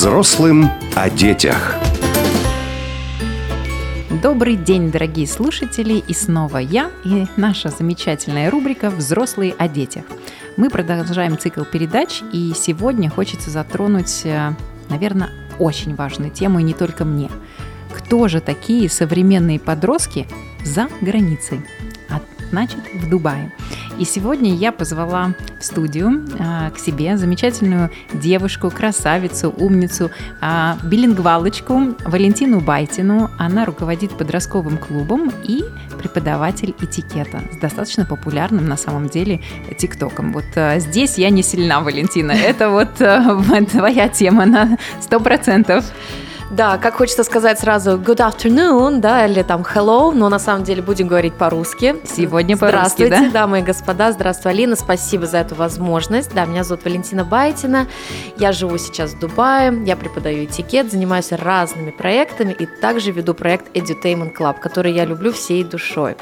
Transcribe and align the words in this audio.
Взрослым 0.00 0.70
о 0.96 1.10
детях. 1.10 1.74
Добрый 4.22 4.56
день, 4.56 4.90
дорогие 4.90 5.26
слушатели, 5.26 6.02
и 6.08 6.14
снова 6.14 6.56
я 6.56 6.90
и 7.04 7.26
наша 7.36 7.68
замечательная 7.68 8.50
рубрика 8.50 8.88
«Взрослые 8.88 9.54
о 9.58 9.68
детях». 9.68 10.04
Мы 10.56 10.70
продолжаем 10.70 11.36
цикл 11.36 11.64
передач, 11.64 12.22
и 12.32 12.54
сегодня 12.56 13.10
хочется 13.10 13.50
затронуть, 13.50 14.22
э, 14.24 14.52
наверное, 14.88 15.28
очень 15.58 15.94
важную 15.94 16.30
тему, 16.30 16.60
и 16.60 16.62
не 16.62 16.72
только 16.72 17.04
мне. 17.04 17.28
Кто 17.92 18.26
же 18.28 18.40
такие 18.40 18.88
современные 18.88 19.60
подростки 19.60 20.26
за 20.64 20.88
границей? 21.02 21.60
А 22.08 22.22
значит, 22.48 22.80
в 22.94 23.10
Дубае. 23.10 23.52
И 23.98 24.04
сегодня 24.04 24.54
я 24.54 24.72
позвала 24.72 25.34
в 25.58 25.64
студию 25.64 26.24
а, 26.38 26.70
к 26.70 26.78
себе 26.78 27.16
замечательную 27.16 27.90
девушку, 28.12 28.70
красавицу, 28.70 29.50
умницу, 29.50 30.10
а, 30.40 30.78
билингвалочку 30.82 31.94
Валентину 32.04 32.60
Байтину. 32.60 33.30
Она 33.38 33.64
руководит 33.64 34.16
подростковым 34.16 34.78
клубом 34.78 35.32
и 35.44 35.64
преподаватель 35.98 36.74
этикета 36.80 37.42
с 37.52 37.56
достаточно 37.58 38.06
популярным 38.06 38.66
на 38.66 38.76
самом 38.76 39.08
деле 39.08 39.40
ТикТоком. 39.78 40.32
Вот 40.32 40.46
а, 40.56 40.78
здесь 40.78 41.18
я 41.18 41.30
не 41.30 41.42
сильна, 41.42 41.80
Валентина. 41.80 42.32
Это 42.32 42.70
вот 42.70 42.94
твоя 43.70 44.08
тема 44.08 44.46
на 44.46 44.78
сто 45.00 45.20
процентов. 45.20 45.84
Да, 46.50 46.78
как 46.78 46.94
хочется 46.94 47.22
сказать 47.22 47.60
сразу 47.60 47.92
good 47.92 48.16
afternoon, 48.16 48.98
да, 48.98 49.24
или 49.24 49.42
там 49.42 49.62
hello, 49.62 50.12
но 50.12 50.28
на 50.28 50.40
самом 50.40 50.64
деле 50.64 50.82
будем 50.82 51.06
говорить 51.06 51.34
по-русски. 51.34 51.94
Сегодня 52.04 52.56
по-русски, 52.56 53.04
Здравствуйте, 53.04 53.20
да? 53.26 53.30
дамы 53.30 53.60
и 53.60 53.62
господа, 53.62 54.10
здравствуй, 54.10 54.50
Алина, 54.50 54.74
спасибо 54.74 55.26
за 55.26 55.38
эту 55.38 55.54
возможность. 55.54 56.34
Да, 56.34 56.44
меня 56.46 56.64
зовут 56.64 56.84
Валентина 56.84 57.24
Байтина, 57.24 57.86
я 58.36 58.50
живу 58.50 58.78
сейчас 58.78 59.12
в 59.12 59.20
Дубае, 59.20 59.80
я 59.86 59.94
преподаю 59.94 60.44
этикет, 60.44 60.90
занимаюсь 60.90 61.30
разными 61.30 61.92
проектами 61.92 62.52
и 62.52 62.66
также 62.66 63.12
веду 63.12 63.32
проект 63.34 63.76
Edutainment 63.76 64.36
Club, 64.36 64.58
который 64.58 64.92
я 64.92 65.04
люблю 65.04 65.32
всей 65.32 65.62
душой. 65.62 66.16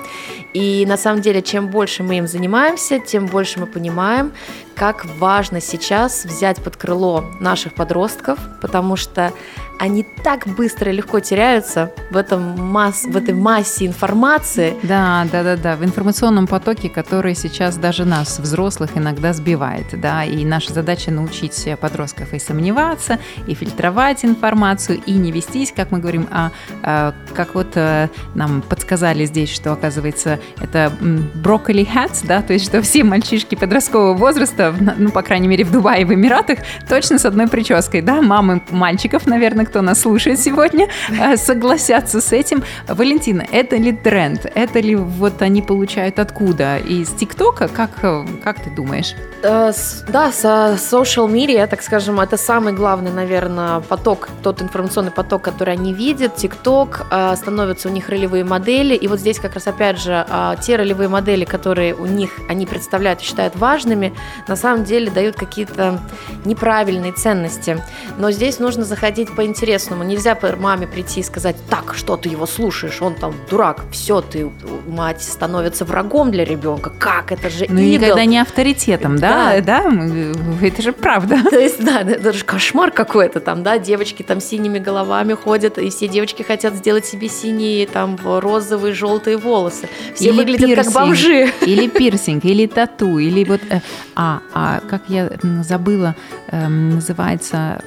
И 0.53 0.85
на 0.87 0.99
самом 0.99 1.23
деле, 1.23 1.41
чем 1.41 1.69
больше 1.69 2.03
мы 2.03 2.19
им 2.19 2.27
занимаемся, 2.27 2.99
тем 2.99 3.27
больше 3.27 3.61
мы 3.61 3.67
понимаем, 3.67 4.33
как 4.79 5.07
важно 5.19 5.61
сейчас 5.61 6.25
взять 6.25 6.63
под 6.63 6.77
крыло 6.77 7.25
наших 7.41 7.75
подростков, 7.75 8.39
потому 8.61 8.95
что 8.95 9.33
они 9.79 10.05
так 10.23 10.47
быстро 10.47 10.91
и 10.91 10.97
легко 10.97 11.21
теряются 11.21 11.93
в, 12.11 12.17
этом 12.17 12.61
масс, 12.61 13.05
в 13.05 13.17
этой 13.17 13.35
массе 13.35 13.87
информации. 13.87 14.75
Да, 14.83 15.27
да, 15.31 15.43
да, 15.43 15.57
да, 15.57 15.77
в 15.77 15.85
информационном 15.85 16.47
потоке, 16.47 16.89
который 16.89 17.35
сейчас 17.35 17.77
даже 17.77 18.05
нас, 18.05 18.39
взрослых, 18.39 18.91
иногда 18.97 19.33
сбивает, 19.33 19.87
да, 19.93 20.25
и 20.25 20.45
наша 20.45 20.73
задача 20.73 21.11
научить 21.11 21.69
подростков 21.81 22.35
и 22.35 22.39
сомневаться, 22.39 23.19
и 23.47 23.55
фильтровать 23.55 24.25
информацию, 24.25 25.01
и 25.07 25.13
не 25.13 25.31
вестись, 25.31 25.73
как 25.75 25.91
мы 25.91 26.01
говорим, 26.01 26.29
а, 26.31 26.51
а 26.83 27.15
как 27.35 27.55
вот 27.55 27.69
а, 27.77 28.09
нам 28.35 28.63
подсказали 28.63 29.25
здесь, 29.25 29.53
что, 29.53 29.73
оказывается, 29.73 30.41
это 30.61 30.93
брокколи 31.35 31.87
hats, 31.87 32.27
да, 32.27 32.43
то 32.43 32.53
есть, 32.53 32.65
что 32.65 32.83
все 32.83 33.05
мальчишки 33.05 33.55
подросткового 33.55 34.15
возраста, 34.15 34.75
ну, 34.99 35.11
по 35.11 35.23
крайней 35.23 35.49
мере, 35.49 35.65
в 35.65 35.71
Дубае, 35.71 36.05
в 36.05 36.13
Эмиратах, 36.13 36.59
точно 36.89 37.19
с 37.19 37.25
одной 37.25 37.47
прической, 37.49 38.03
да, 38.03 38.21
мамы 38.21 38.63
мальчиков, 38.71 39.27
наверное, 39.27 39.68
кто 39.69 39.83
нас 39.83 40.01
слушает 40.01 40.41
сегодня, 40.41 40.89
э, 41.11 41.37
согласятся 41.37 42.21
с 42.21 42.33
этим. 42.33 42.65
Валентина, 42.89 43.45
это 43.53 43.77
ли 43.77 43.93
тренд? 43.93 44.47
Это 44.55 44.81
ли 44.81 44.97
вот 44.97 45.43
они 45.43 45.61
получают 45.61 46.19
откуда? 46.19 46.79
Из 46.79 47.09
ТикТока? 47.11 47.69
Как, 47.69 47.91
э, 48.03 48.25
как 48.43 48.65
ты 48.65 48.71
думаешь? 48.71 49.15
Э, 49.43 49.73
да, 50.09 50.33
со 50.33 50.79
social 50.79 51.29
media, 51.29 51.67
так 51.67 51.83
скажем, 51.83 52.19
это 52.19 52.39
самый 52.39 52.73
главный, 52.73 53.13
наверное, 53.13 53.81
поток, 53.81 54.29
тот 54.43 54.63
информационный 54.63 55.13
поток, 55.13 55.43
который 55.43 55.75
они 55.75 55.93
видят. 55.93 56.37
ТикТок, 56.37 57.07
становятся 57.37 57.89
у 57.89 57.93
них 57.93 58.09
ролевые 58.09 58.45
модели. 58.45 58.95
И 58.95 59.07
вот 59.07 59.21
здесь 59.21 59.39
как 59.39 59.55
раз, 59.55 59.67
опять 59.67 60.01
же, 60.01 60.27
те 60.63 60.77
ролевые 60.77 61.09
модели, 61.09 61.45
которые 61.45 61.95
у 61.95 62.07
них 62.07 62.31
они 62.49 62.65
представляют 62.67 63.21
и 63.21 63.25
считают 63.25 63.55
важными, 63.57 64.15
на 64.47 64.57
самом 64.57 64.85
деле 64.85 65.11
дают 65.11 65.37
какие-то 65.37 66.01
неправильные 66.45 67.13
ценности. 67.13 67.83
Но 68.19 68.31
здесь 68.31 68.59
нужно 68.59 68.85
заходить 68.85 69.35
по 69.37 69.45
по-интересному. 69.59 70.05
Нельзя 70.05 70.37
маме 70.61 70.87
прийти 70.87 71.21
и 71.21 71.23
сказать, 71.23 71.57
так, 71.69 71.95
что 71.95 72.17
ты 72.17 72.29
его 72.29 72.47
слушаешь, 72.47 73.03
он 73.03 73.15
там 73.15 73.35
дурак, 73.51 73.85
все, 73.93 74.21
ты, 74.21 74.51
мать 74.87 75.23
становится 75.23 75.85
врагом 75.85 76.31
для 76.31 76.45
ребенка. 76.45 76.91
Как? 76.91 77.33
Это 77.33 77.51
же 77.51 77.67
Ну, 77.69 77.81
идол. 77.81 78.07
никогда 78.07 78.25
не 78.25 78.39
авторитетом, 78.39 79.19
да? 79.19 79.61
Да, 79.61 79.83
да? 79.83 80.67
это 80.67 80.83
же 80.83 80.93
правда. 80.93 81.39
То 81.51 81.59
есть, 81.59 81.85
да, 81.85 82.01
это 82.01 82.33
же 82.33 82.45
кошмар 82.45 82.91
какой-то 82.91 83.41
там, 83.41 83.63
да, 83.63 83.79
девочки 83.79 84.23
там 84.23 84.41
синими 84.41 84.79
головами 84.79 85.35
ходят, 85.35 85.79
и 85.79 85.91
все 85.91 86.09
девочки 86.09 86.43
хотят 86.43 86.75
сделать 86.75 87.07
себе 87.07 87.29
синие, 87.29 87.87
там, 87.87 88.19
розовые, 88.25 88.95
желтые 88.95 89.37
волосы. 89.37 89.89
Все 90.15 90.29
или 90.29 90.37
выглядят 90.37 90.69
пирсинг, 90.69 90.85
как 90.85 90.95
бомжи. 90.95 91.53
Или 91.63 91.89
пирсинг, 91.89 92.45
или 92.45 92.67
тату, 92.67 93.19
или 93.19 93.45
вот... 93.45 93.61
Э, 93.71 93.81
а, 94.15 94.41
а 94.53 94.81
как 94.89 95.03
я 95.09 95.31
забыла, 95.63 96.15
называется 96.51 97.81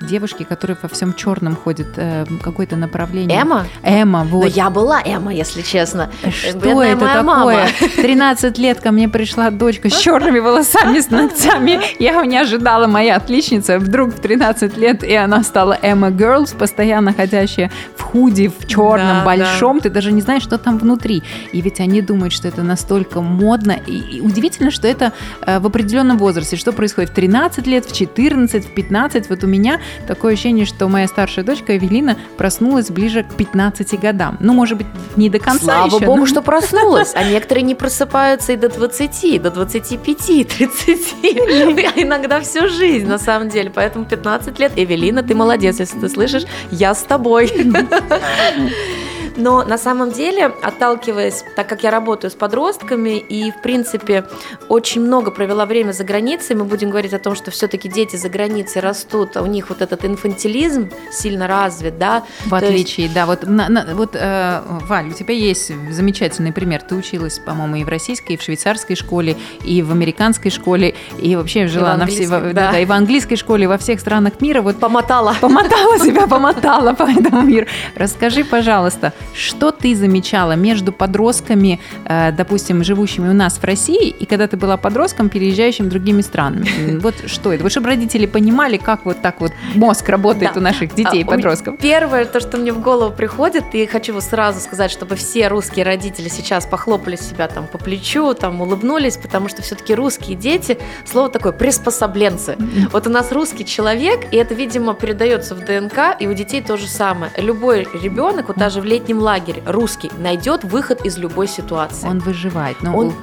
девушки, 0.00 0.42
которые 0.42 0.76
во 0.80 0.88
всем 0.88 1.14
черном 1.14 1.56
ходит, 1.56 1.88
э, 1.96 2.24
какое-то 2.42 2.76
направление. 2.76 3.40
Эма? 3.40 3.66
Эма, 3.82 4.24
вот. 4.24 4.42
Но 4.42 4.46
я 4.46 4.70
была 4.70 5.00
Эма, 5.04 5.32
если 5.34 5.62
честно. 5.62 6.10
Что 6.30 6.58
Бедная 6.58 6.92
это 6.92 7.00
такое? 7.00 7.22
Мама. 7.22 7.66
13 7.96 8.58
лет 8.58 8.80
ко 8.80 8.92
мне 8.92 9.08
пришла 9.08 9.50
дочка 9.50 9.90
с 9.90 9.98
черными 10.00 10.38
волосами, 10.38 11.00
с 11.00 11.10
ногтями. 11.10 11.80
Я 11.98 12.24
не 12.24 12.38
ожидала, 12.38 12.86
моя 12.86 13.16
отличница, 13.16 13.78
вдруг 13.78 14.14
в 14.14 14.20
13 14.20 14.76
лет, 14.76 15.04
и 15.04 15.14
она 15.14 15.42
стала 15.42 15.78
Эмма 15.82 16.08
Girls, 16.08 16.56
постоянно 16.56 17.12
ходящая 17.12 17.70
в 17.96 18.02
худи, 18.02 18.48
в 18.48 18.66
черном, 18.66 19.18
да, 19.18 19.24
большом. 19.24 19.78
Да. 19.78 19.84
Ты 19.84 19.90
даже 19.90 20.12
не 20.12 20.20
знаешь, 20.20 20.42
что 20.42 20.58
там 20.58 20.78
внутри. 20.78 21.22
И 21.52 21.60
ведь 21.60 21.80
они 21.80 22.00
думают, 22.00 22.32
что 22.32 22.48
это 22.48 22.62
настолько 22.62 23.20
модно. 23.20 23.76
И, 23.86 23.98
и 23.98 24.20
удивительно, 24.20 24.70
что 24.70 24.88
это 24.88 25.12
э, 25.42 25.58
в 25.58 25.66
определенном 25.66 26.18
возрасте. 26.18 26.56
Что 26.56 26.72
происходит 26.72 27.10
в 27.10 27.14
13 27.14 27.66
лет, 27.66 27.84
в 27.84 27.92
14, 27.98 28.64
в 28.64 28.70
15. 28.70 29.28
Вот 29.28 29.44
у 29.44 29.46
меня 29.46 29.80
такое 30.06 30.34
ощущение, 30.34 30.66
что 30.66 30.88
моя 30.88 31.08
старшая 31.08 31.44
дочка 31.44 31.76
Эвелина 31.76 32.16
проснулась 32.36 32.90
ближе 32.90 33.24
к 33.24 33.34
15 33.34 33.98
годам. 33.98 34.36
Ну, 34.40 34.52
может 34.52 34.78
быть, 34.78 34.86
не 35.16 35.28
до 35.28 35.38
конца 35.38 35.64
Слава 35.64 35.96
еще, 35.96 36.06
богу, 36.06 36.20
но... 36.20 36.26
что 36.26 36.42
проснулась. 36.42 37.12
А 37.14 37.24
некоторые 37.28 37.64
не 37.64 37.74
просыпаются 37.74 38.52
и 38.52 38.56
до 38.56 38.68
20, 38.68 39.42
до 39.42 39.50
25, 39.50 40.16
30. 40.16 41.12
А 41.22 42.00
иногда 42.00 42.40
всю 42.40 42.68
жизнь, 42.68 43.06
на 43.06 43.18
самом 43.18 43.48
деле. 43.48 43.70
Поэтому 43.74 44.04
15 44.04 44.58
лет. 44.58 44.72
Эвелина, 44.76 45.22
ты 45.22 45.34
молодец, 45.34 45.80
если 45.80 45.98
ты 45.98 46.08
слышишь, 46.08 46.44
я 46.70 46.94
с 46.94 47.02
тобой. 47.02 47.50
Но 49.38 49.64
на 49.64 49.78
самом 49.78 50.10
деле, 50.10 50.46
отталкиваясь, 50.46 51.44
так 51.56 51.68
как 51.68 51.84
я 51.84 51.90
работаю 51.90 52.30
с 52.30 52.34
подростками 52.34 53.18
и, 53.18 53.52
в 53.52 53.62
принципе, 53.62 54.24
очень 54.68 55.00
много 55.00 55.30
провела 55.30 55.64
время 55.64 55.92
за 55.92 56.04
границей, 56.04 56.56
мы 56.56 56.64
будем 56.64 56.90
говорить 56.90 57.14
о 57.14 57.20
том, 57.20 57.36
что 57.36 57.50
все-таки 57.52 57.88
дети 57.88 58.16
за 58.16 58.28
границей 58.28 58.82
растут, 58.82 59.36
а 59.36 59.42
у 59.42 59.46
них 59.46 59.68
вот 59.68 59.80
этот 59.80 60.04
инфантилизм 60.04 60.90
сильно 61.12 61.46
развит, 61.46 61.98
да. 61.98 62.24
В 62.46 62.54
отличие, 62.54 63.04
есть... 63.04 63.14
да, 63.14 63.26
вот, 63.26 63.44
на, 63.46 63.68
на, 63.68 63.94
вот 63.94 64.10
э, 64.14 64.60
Валь, 64.88 65.08
у 65.08 65.12
тебя 65.12 65.34
есть 65.34 65.72
замечательный 65.90 66.52
пример. 66.52 66.82
Ты 66.82 66.96
училась, 66.96 67.38
по-моему, 67.38 67.76
и 67.76 67.84
в 67.84 67.88
российской, 67.88 68.32
и 68.32 68.36
в 68.36 68.42
швейцарской 68.42 68.96
школе, 68.96 69.36
и 69.64 69.82
в 69.82 69.92
американской 69.92 70.50
школе, 70.50 70.96
и 71.20 71.36
вообще 71.36 71.68
жила 71.68 71.96
на 71.96 72.06
все, 72.06 72.26
да. 72.26 72.40
Да, 72.40 72.72
да, 72.72 72.78
и 72.80 72.84
в 72.84 72.92
английской 72.92 73.36
школе, 73.36 73.68
во 73.68 73.78
всех 73.78 74.00
странах 74.00 74.40
мира. 74.40 74.62
Вот 74.62 74.80
помотала. 74.80 75.36
Помотала 75.40 75.98
себя, 75.98 76.26
помотала 76.26 76.92
по 76.98 77.04
этому 77.04 77.42
миру. 77.42 77.66
Расскажи, 77.94 78.44
пожалуйста, 78.44 79.12
что 79.34 79.70
ты 79.70 79.94
замечала 79.94 80.52
между 80.52 80.92
подростками, 80.92 81.80
э, 82.04 82.32
допустим, 82.32 82.84
живущими 82.84 83.28
у 83.28 83.34
нас 83.34 83.58
в 83.58 83.64
России, 83.64 84.08
и 84.08 84.26
когда 84.26 84.46
ты 84.46 84.56
была 84.56 84.76
подростком, 84.76 85.28
переезжающим 85.28 85.88
другими 85.88 86.22
странами? 86.22 86.98
Вот 87.00 87.14
что 87.26 87.52
это? 87.52 87.62
Вот 87.62 87.72
чтобы 87.72 87.88
родители 87.88 88.26
понимали, 88.26 88.76
как 88.76 89.04
вот 89.04 89.22
так 89.22 89.40
вот 89.40 89.52
мозг 89.74 90.08
работает 90.08 90.52
да. 90.54 90.60
у 90.60 90.62
наших 90.62 90.94
детей 90.94 91.20
и 91.20 91.24
а, 91.24 91.26
подростков. 91.26 91.78
Первое, 91.78 92.24
то, 92.24 92.40
что 92.40 92.56
мне 92.56 92.72
в 92.72 92.80
голову 92.80 93.12
приходит, 93.12 93.64
и 93.72 93.86
хочу 93.86 94.18
сразу 94.20 94.60
сказать, 94.60 94.90
чтобы 94.90 95.16
все 95.16 95.48
русские 95.48 95.84
родители 95.84 96.28
сейчас 96.28 96.66
похлопали 96.66 97.16
себя 97.16 97.48
там 97.48 97.66
по 97.66 97.78
плечу, 97.78 98.34
там 98.34 98.60
улыбнулись, 98.60 99.16
потому 99.16 99.48
что 99.48 99.62
все-таки 99.62 99.94
русские 99.94 100.36
дети, 100.36 100.78
слово 101.04 101.28
такое, 101.28 101.52
приспособленцы. 101.52 102.56
Вот 102.92 103.06
у 103.06 103.10
нас 103.10 103.32
русский 103.32 103.64
человек, 103.64 104.32
и 104.32 104.36
это, 104.36 104.54
видимо, 104.54 104.94
передается 104.94 105.54
в 105.54 105.64
ДНК, 105.64 106.16
и 106.18 106.26
у 106.26 106.32
детей 106.34 106.62
то 106.62 106.76
же 106.76 106.86
самое. 106.86 107.30
Любой 107.36 107.86
ребенок, 108.02 108.48
вот 108.48 108.56
даже 108.56 108.80
в 108.80 108.84
летнем 109.08 109.22
лагере, 109.22 109.62
русский, 109.64 110.10
найдет 110.18 110.64
выход 110.64 111.04
из 111.04 111.16
любой 111.16 111.48
ситуации. 111.48 112.06
Он 112.06 112.18
выживает. 112.18 112.82
Но 112.82 112.94
он, 112.94 113.14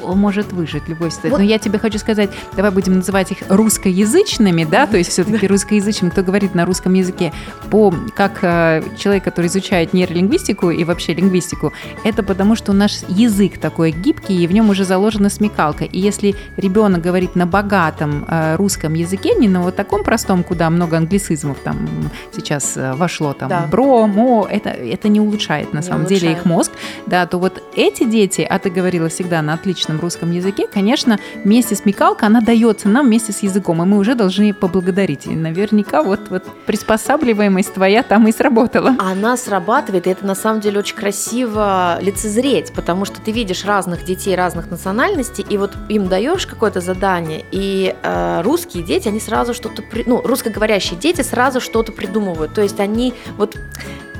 может 0.00 0.52
выжить 0.52 0.88
любой 0.88 1.10
ситуации. 1.10 1.30
Вот. 1.30 1.38
Но 1.38 1.44
я 1.44 1.58
тебе 1.58 1.78
хочу 1.78 1.98
сказать, 1.98 2.30
давай 2.56 2.70
будем 2.70 2.94
называть 2.94 3.30
их 3.32 3.38
русскоязычными, 3.48 4.64
да, 4.64 4.86
то 4.86 4.96
есть 4.96 5.10
все-таки 5.10 5.46
русскоязычными, 5.46 6.10
кто 6.10 6.22
говорит 6.22 6.54
на 6.54 6.64
русском 6.64 6.94
языке, 6.94 7.32
по 7.70 7.94
как 8.14 8.38
э, 8.42 8.82
человек, 8.98 9.24
который 9.24 9.46
изучает 9.46 9.92
нейролингвистику 9.92 10.70
и 10.70 10.84
вообще 10.84 11.14
лингвистику, 11.14 11.72
это 12.04 12.22
потому, 12.22 12.56
что 12.56 12.72
наш 12.72 13.02
язык 13.08 13.58
такой 13.58 13.90
гибкий, 13.92 14.42
и 14.42 14.46
в 14.46 14.52
нем 14.52 14.70
уже 14.70 14.84
заложена 14.84 15.30
смекалка. 15.30 15.84
И 15.84 15.98
если 15.98 16.34
ребенок 16.56 17.02
говорит 17.02 17.36
на 17.36 17.46
богатом 17.46 18.24
э, 18.28 18.56
русском 18.56 18.94
языке, 18.94 19.34
не 19.34 19.48
на 19.48 19.62
вот 19.62 19.76
таком 19.76 20.04
простом, 20.04 20.42
куда 20.42 20.70
много 20.70 20.96
англицизмов 20.96 21.58
там 21.58 21.88
сейчас 22.32 22.76
э, 22.76 22.94
вошло, 22.94 23.32
там 23.32 23.48
да. 23.48 23.66
бро, 23.70 24.06
мо, 24.06 24.46
это, 24.50 24.70
это 24.70 25.08
не 25.08 25.20
улучшает 25.20 25.72
на 25.72 25.78
не 25.78 25.84
самом 25.84 26.00
улучшает. 26.00 26.20
деле 26.20 26.32
их 26.32 26.44
мозг, 26.44 26.72
да, 27.06 27.26
то 27.26 27.38
вот 27.38 27.62
эти 27.74 28.04
дети, 28.04 28.46
а 28.48 28.58
ты 28.58 28.70
говорила 28.70 29.08
всегда 29.08 29.42
на 29.42 29.54
отличном 29.90 30.00
русском 30.00 30.30
языке, 30.30 30.66
конечно, 30.72 31.18
вместе 31.44 31.74
с 31.74 31.80
смекалка, 31.80 32.26
она 32.26 32.40
дается 32.40 32.88
нам 32.88 33.06
вместе 33.06 33.32
с 33.32 33.42
языком, 33.42 33.82
и 33.82 33.86
мы 33.86 33.98
уже 33.98 34.14
должны 34.14 34.52
поблагодарить. 34.52 35.26
И 35.26 35.30
наверняка 35.30 36.02
вот, 36.02 36.20
вот 36.30 36.44
приспосабливаемость 36.66 37.74
твоя 37.74 38.02
там 38.02 38.28
и 38.28 38.32
сработала. 38.32 38.94
Она 38.98 39.36
срабатывает, 39.36 40.06
и 40.06 40.10
это 40.10 40.26
на 40.26 40.34
самом 40.34 40.60
деле 40.60 40.78
очень 40.78 40.96
красиво 40.96 41.98
лицезреть, 42.00 42.72
потому 42.74 43.04
что 43.04 43.20
ты 43.20 43.32
видишь 43.32 43.64
разных 43.64 44.04
детей 44.04 44.36
разных 44.36 44.70
национальностей, 44.70 45.44
и 45.48 45.58
вот 45.58 45.72
им 45.88 46.08
даешь 46.08 46.46
какое-то 46.46 46.80
задание, 46.80 47.44
и 47.50 47.94
э, 48.02 48.42
русские 48.42 48.82
дети, 48.82 49.08
они 49.08 49.20
сразу 49.20 49.54
что-то, 49.54 49.82
ну, 50.06 50.20
русскоговорящие 50.22 50.98
дети 50.98 51.22
сразу 51.22 51.60
что-то 51.60 51.92
придумывают, 51.92 52.54
то 52.54 52.62
есть 52.62 52.80
они 52.80 53.14
вот 53.36 53.56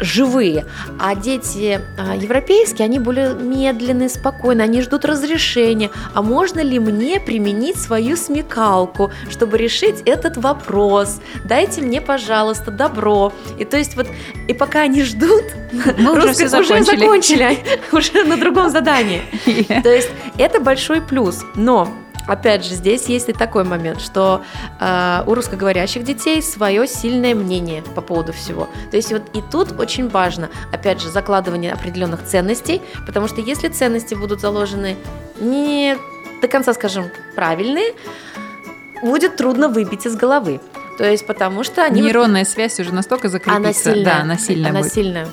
живые. 0.00 0.66
А 0.98 1.14
дети 1.14 1.80
а, 1.98 2.16
европейские, 2.16 2.86
они 2.86 2.98
более 2.98 3.34
медленные, 3.34 4.08
спокойные, 4.08 4.64
они 4.64 4.82
ждут 4.82 5.04
разрешения. 5.04 5.90
А 6.14 6.22
можно 6.22 6.60
ли 6.60 6.78
мне 6.78 7.20
применить 7.20 7.76
свою 7.76 8.16
смекалку, 8.16 9.12
чтобы 9.30 9.58
решить 9.58 10.02
этот 10.06 10.36
вопрос? 10.36 11.20
Дайте 11.44 11.82
мне, 11.82 12.00
пожалуйста, 12.00 12.70
добро. 12.70 13.32
И 13.58 13.64
то 13.64 13.76
есть 13.76 13.96
вот, 13.96 14.06
и 14.48 14.54
пока 14.54 14.82
они 14.82 15.02
ждут, 15.02 15.44
мы 15.98 16.16
уже 16.16 16.32
все 16.32 16.48
закончили. 16.48 16.80
Уже 16.80 16.98
закончили, 16.98 17.58
уже 17.92 18.24
на 18.24 18.36
другом 18.36 18.70
задании. 18.70 19.22
То 19.82 19.88
есть 19.88 20.10
это 20.38 20.60
большой 20.60 21.00
плюс. 21.00 21.44
Но 21.54 21.88
Опять 22.26 22.64
же, 22.64 22.74
здесь 22.74 23.06
есть 23.06 23.28
и 23.28 23.32
такой 23.32 23.64
момент, 23.64 24.00
что 24.00 24.42
э, 24.78 25.22
у 25.26 25.34
русскоговорящих 25.34 26.04
детей 26.04 26.42
свое 26.42 26.86
сильное 26.86 27.34
мнение 27.34 27.82
по 27.82 28.00
поводу 28.00 28.32
всего. 28.32 28.68
То 28.90 28.96
есть 28.96 29.12
вот 29.12 29.22
и 29.34 29.42
тут 29.50 29.78
очень 29.78 30.08
важно, 30.08 30.50
опять 30.72 31.00
же, 31.00 31.08
закладывание 31.10 31.72
определенных 31.72 32.24
ценностей, 32.24 32.82
потому 33.06 33.28
что 33.28 33.40
если 33.40 33.68
ценности 33.68 34.14
будут 34.14 34.40
заложены 34.40 34.96
не 35.40 35.96
до 36.40 36.48
конца, 36.48 36.72
скажем, 36.74 37.06
правильные, 37.34 37.94
будет 39.02 39.36
трудно 39.36 39.68
выбить 39.68 40.06
из 40.06 40.16
головы. 40.16 40.60
То 40.98 41.10
есть 41.10 41.26
потому 41.26 41.64
что 41.64 41.82
они... 41.84 42.02
Нейронная 42.02 42.44
вот... 42.44 42.48
связь 42.48 42.78
уже 42.80 42.92
настолько 42.92 43.28
закрепится. 43.28 43.56
Она 43.56 43.72
сильная. 43.72 44.04
Да, 44.04 44.20
она 44.20 44.36
сильная 44.36 44.70
Она 44.70 44.80
будет. 44.80 44.92
сильная. 44.92 45.28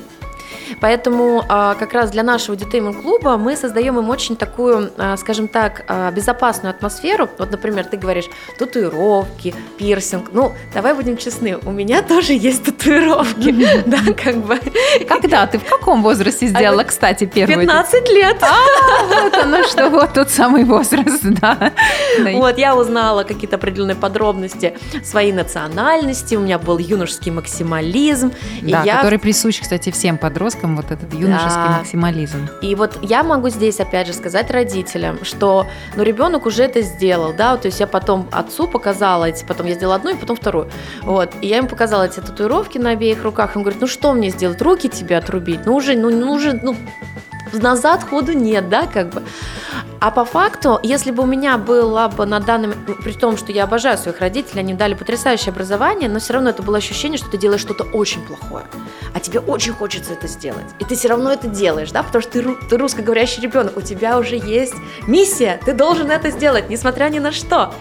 Поэтому 0.81 1.43
а, 1.47 1.75
как 1.75 1.93
раз 1.93 2.11
для 2.11 2.23
нашего 2.23 2.57
детеймент-клуба 2.57 3.37
мы 3.37 3.55
создаем 3.55 3.97
им 3.99 4.09
очень 4.09 4.35
такую, 4.35 4.91
а, 4.97 5.17
скажем 5.17 5.47
так, 5.47 5.83
а, 5.87 6.11
безопасную 6.11 6.71
атмосферу. 6.71 7.29
Вот, 7.37 7.51
например, 7.51 7.85
ты 7.85 7.97
говоришь, 7.97 8.25
татуировки, 8.57 9.53
пирсинг. 9.77 10.29
Ну, 10.31 10.53
давай 10.73 10.93
будем 10.93 11.17
честны, 11.17 11.57
у 11.65 11.71
меня 11.71 12.01
тоже 12.07 12.33
есть 12.33 12.63
татуировки. 12.65 13.55
Да, 13.87 13.99
как 14.13 14.37
бы. 14.37 14.59
Когда? 15.07 15.45
Ты 15.47 15.59
в 15.59 15.63
каком 15.63 16.03
возрасте 16.03 16.47
сделала, 16.47 16.83
кстати, 16.83 17.25
первую? 17.25 17.61
15 17.61 18.09
лет. 18.09 18.37
Вот 18.41 19.33
оно 19.33 19.63
что, 19.63 19.89
вот 19.89 20.13
тот 20.13 20.29
самый 20.29 20.63
возраст, 20.63 21.21
да. 21.23 21.71
Вот, 22.33 22.57
я 22.57 22.75
узнала 22.75 23.23
какие-то 23.23 23.55
определенные 23.55 23.95
подробности 23.95 24.77
своей 25.03 25.31
национальности, 25.31 26.35
у 26.35 26.41
меня 26.41 26.59
был 26.59 26.77
юношеский 26.77 27.31
максимализм. 27.31 28.33
Да, 28.61 28.83
который 28.83 29.19
присущ, 29.19 29.61
кстати, 29.61 29.91
всем 29.91 30.17
подросткам, 30.17 30.56
ребенком 30.57 30.75
вот 30.75 30.91
этот 30.91 31.13
юношеский 31.13 31.67
да. 31.67 31.77
максимализм. 31.79 32.47
И 32.61 32.75
вот 32.75 32.97
я 33.01 33.23
могу 33.23 33.49
здесь 33.49 33.79
опять 33.79 34.07
же 34.07 34.13
сказать 34.13 34.51
родителям, 34.51 35.23
что 35.23 35.65
ну 35.95 36.03
ребенок 36.03 36.45
уже 36.45 36.63
это 36.63 36.81
сделал, 36.81 37.33
да, 37.33 37.57
то 37.57 37.67
есть 37.67 37.79
я 37.79 37.87
потом 37.87 38.27
отцу 38.31 38.67
показала 38.67 39.25
эти, 39.25 39.45
потом 39.45 39.67
я 39.67 39.73
сделала 39.75 39.95
одну 39.95 40.11
и 40.11 40.15
потом 40.15 40.35
вторую, 40.35 40.69
вот, 41.03 41.33
и 41.41 41.47
я 41.47 41.57
ему 41.57 41.67
показала 41.67 42.03
эти 42.03 42.19
татуировки 42.19 42.77
на 42.77 42.91
обеих 42.91 43.23
руках, 43.23 43.55
он 43.55 43.63
говорит, 43.63 43.81
ну 43.81 43.87
что 43.87 44.13
мне 44.13 44.29
сделать, 44.29 44.61
руки 44.61 44.89
тебе 44.89 45.17
отрубить, 45.17 45.65
ну 45.65 45.75
уже, 45.75 45.95
ну, 45.95 46.09
ну 46.09 46.31
уже, 46.31 46.59
ну 46.61 46.75
назад 47.53 48.03
ходу 48.03 48.33
нет, 48.33 48.69
да, 48.69 48.87
как 48.87 49.09
бы. 49.09 49.23
А 49.99 50.11
по 50.11 50.25
факту, 50.25 50.79
если 50.83 51.11
бы 51.11 51.23
у 51.23 51.25
меня 51.25 51.57
было 51.57 52.07
бы 52.07 52.25
на 52.25 52.39
данном, 52.39 52.73
при 53.03 53.13
том, 53.13 53.35
что 53.35 53.51
я 53.51 53.63
обожаю 53.63 53.97
своих 53.97 54.19
родителей, 54.19 54.59
они 54.59 54.73
дали 54.73 54.93
потрясающее 54.93 55.51
образование, 55.51 56.07
но 56.07 56.19
все 56.19 56.33
равно 56.33 56.51
это 56.51 56.61
было 56.61 56.77
ощущение, 56.77 57.17
что 57.17 57.29
ты 57.29 57.37
делаешь 57.37 57.61
что-то 57.61 57.83
очень 57.83 58.21
плохое, 58.21 58.65
а 59.15 59.19
тебе 59.19 59.39
очень 59.39 59.73
хочется 59.73 60.13
это 60.13 60.27
сделать, 60.27 60.65
и 60.79 60.85
ты 60.85 60.95
все 60.95 61.07
равно 61.07 61.31
это 61.31 61.47
делаешь, 61.47 61.91
да, 61.91 62.03
потому 62.03 62.21
что 62.21 62.31
ты, 62.31 62.55
ты 62.69 62.77
русскоговорящий 62.77 63.41
ребенок, 63.41 63.77
у 63.77 63.81
тебя 63.81 64.19
уже 64.19 64.35
есть 64.35 64.75
миссия, 65.07 65.59
ты 65.65 65.73
должен 65.73 66.11
это 66.11 66.29
сделать, 66.29 66.69
несмотря 66.69 67.09
ни 67.09 67.19
на 67.19 67.31
что. 67.31 67.73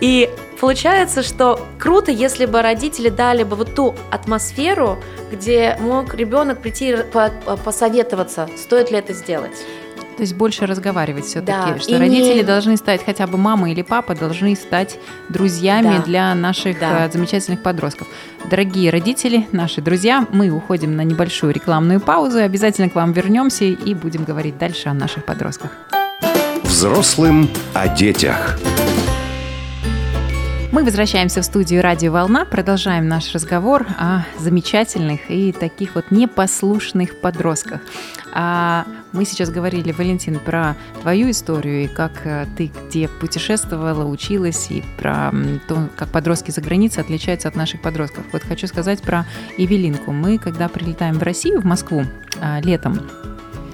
И 0.00 0.30
получается, 0.62 1.24
что 1.24 1.60
круто, 1.76 2.12
если 2.12 2.46
бы 2.46 2.62
родители 2.62 3.08
дали 3.08 3.42
бы 3.42 3.56
вот 3.56 3.74
ту 3.74 3.96
атмосферу, 4.12 4.96
где 5.32 5.76
мог 5.80 6.14
ребенок 6.14 6.60
прийти 6.60 6.98
посоветоваться, 7.64 8.48
стоит 8.56 8.92
ли 8.92 8.98
это 8.98 9.12
сделать. 9.12 9.56
То 10.16 10.22
есть 10.22 10.34
больше 10.34 10.66
разговаривать 10.66 11.24
все-таки, 11.24 11.72
да. 11.72 11.78
что 11.80 11.98
родители 11.98 12.38
не... 12.38 12.42
должны 12.44 12.76
стать, 12.76 13.04
хотя 13.04 13.26
бы 13.26 13.38
мама 13.38 13.72
или 13.72 13.82
папа 13.82 14.14
должны 14.14 14.54
стать 14.54 15.00
друзьями 15.28 15.96
да. 15.96 16.02
для 16.04 16.34
наших 16.36 16.78
да. 16.78 17.06
Э, 17.06 17.10
замечательных 17.10 17.60
подростков. 17.60 18.06
Дорогие 18.48 18.90
родители, 18.90 19.48
наши 19.50 19.80
друзья, 19.80 20.28
мы 20.30 20.50
уходим 20.50 20.94
на 20.94 21.02
небольшую 21.02 21.52
рекламную 21.52 22.00
паузу, 22.00 22.38
обязательно 22.38 22.88
к 22.88 22.94
вам 22.94 23.12
вернемся 23.12 23.64
и 23.64 23.94
будем 23.94 24.22
говорить 24.22 24.58
дальше 24.58 24.90
о 24.90 24.94
наших 24.94 25.24
подростках. 25.24 25.72
Взрослым 26.62 27.50
о 27.74 27.88
детях. 27.88 28.60
Мы 30.72 30.84
возвращаемся 30.84 31.42
в 31.42 31.44
студию 31.44 31.82
«Радио 31.82 32.10
Волна», 32.10 32.46
продолжаем 32.46 33.06
наш 33.06 33.34
разговор 33.34 33.86
о 33.98 34.22
замечательных 34.38 35.30
и 35.30 35.52
таких 35.52 35.94
вот 35.94 36.10
непослушных 36.10 37.20
подростках. 37.20 37.82
А 38.32 38.86
мы 39.12 39.26
сейчас 39.26 39.50
говорили, 39.50 39.92
Валентин, 39.92 40.38
про 40.38 40.74
твою 41.02 41.30
историю 41.30 41.84
и 41.84 41.88
как 41.88 42.12
э, 42.24 42.46
ты 42.56 42.72
где 42.88 43.06
путешествовала, 43.06 44.06
училась, 44.06 44.70
и 44.70 44.82
про 44.96 45.30
то, 45.68 45.90
как 45.94 46.08
подростки 46.08 46.50
за 46.50 46.62
границей 46.62 47.02
отличаются 47.02 47.48
от 47.48 47.54
наших 47.54 47.82
подростков. 47.82 48.24
Вот 48.32 48.42
хочу 48.42 48.66
сказать 48.66 49.02
про 49.02 49.26
Эвелинку. 49.58 50.10
Мы, 50.12 50.38
когда 50.38 50.68
прилетаем 50.68 51.18
в 51.18 51.22
Россию, 51.22 51.60
в 51.60 51.66
Москву, 51.66 52.04
а, 52.40 52.62
летом, 52.62 52.98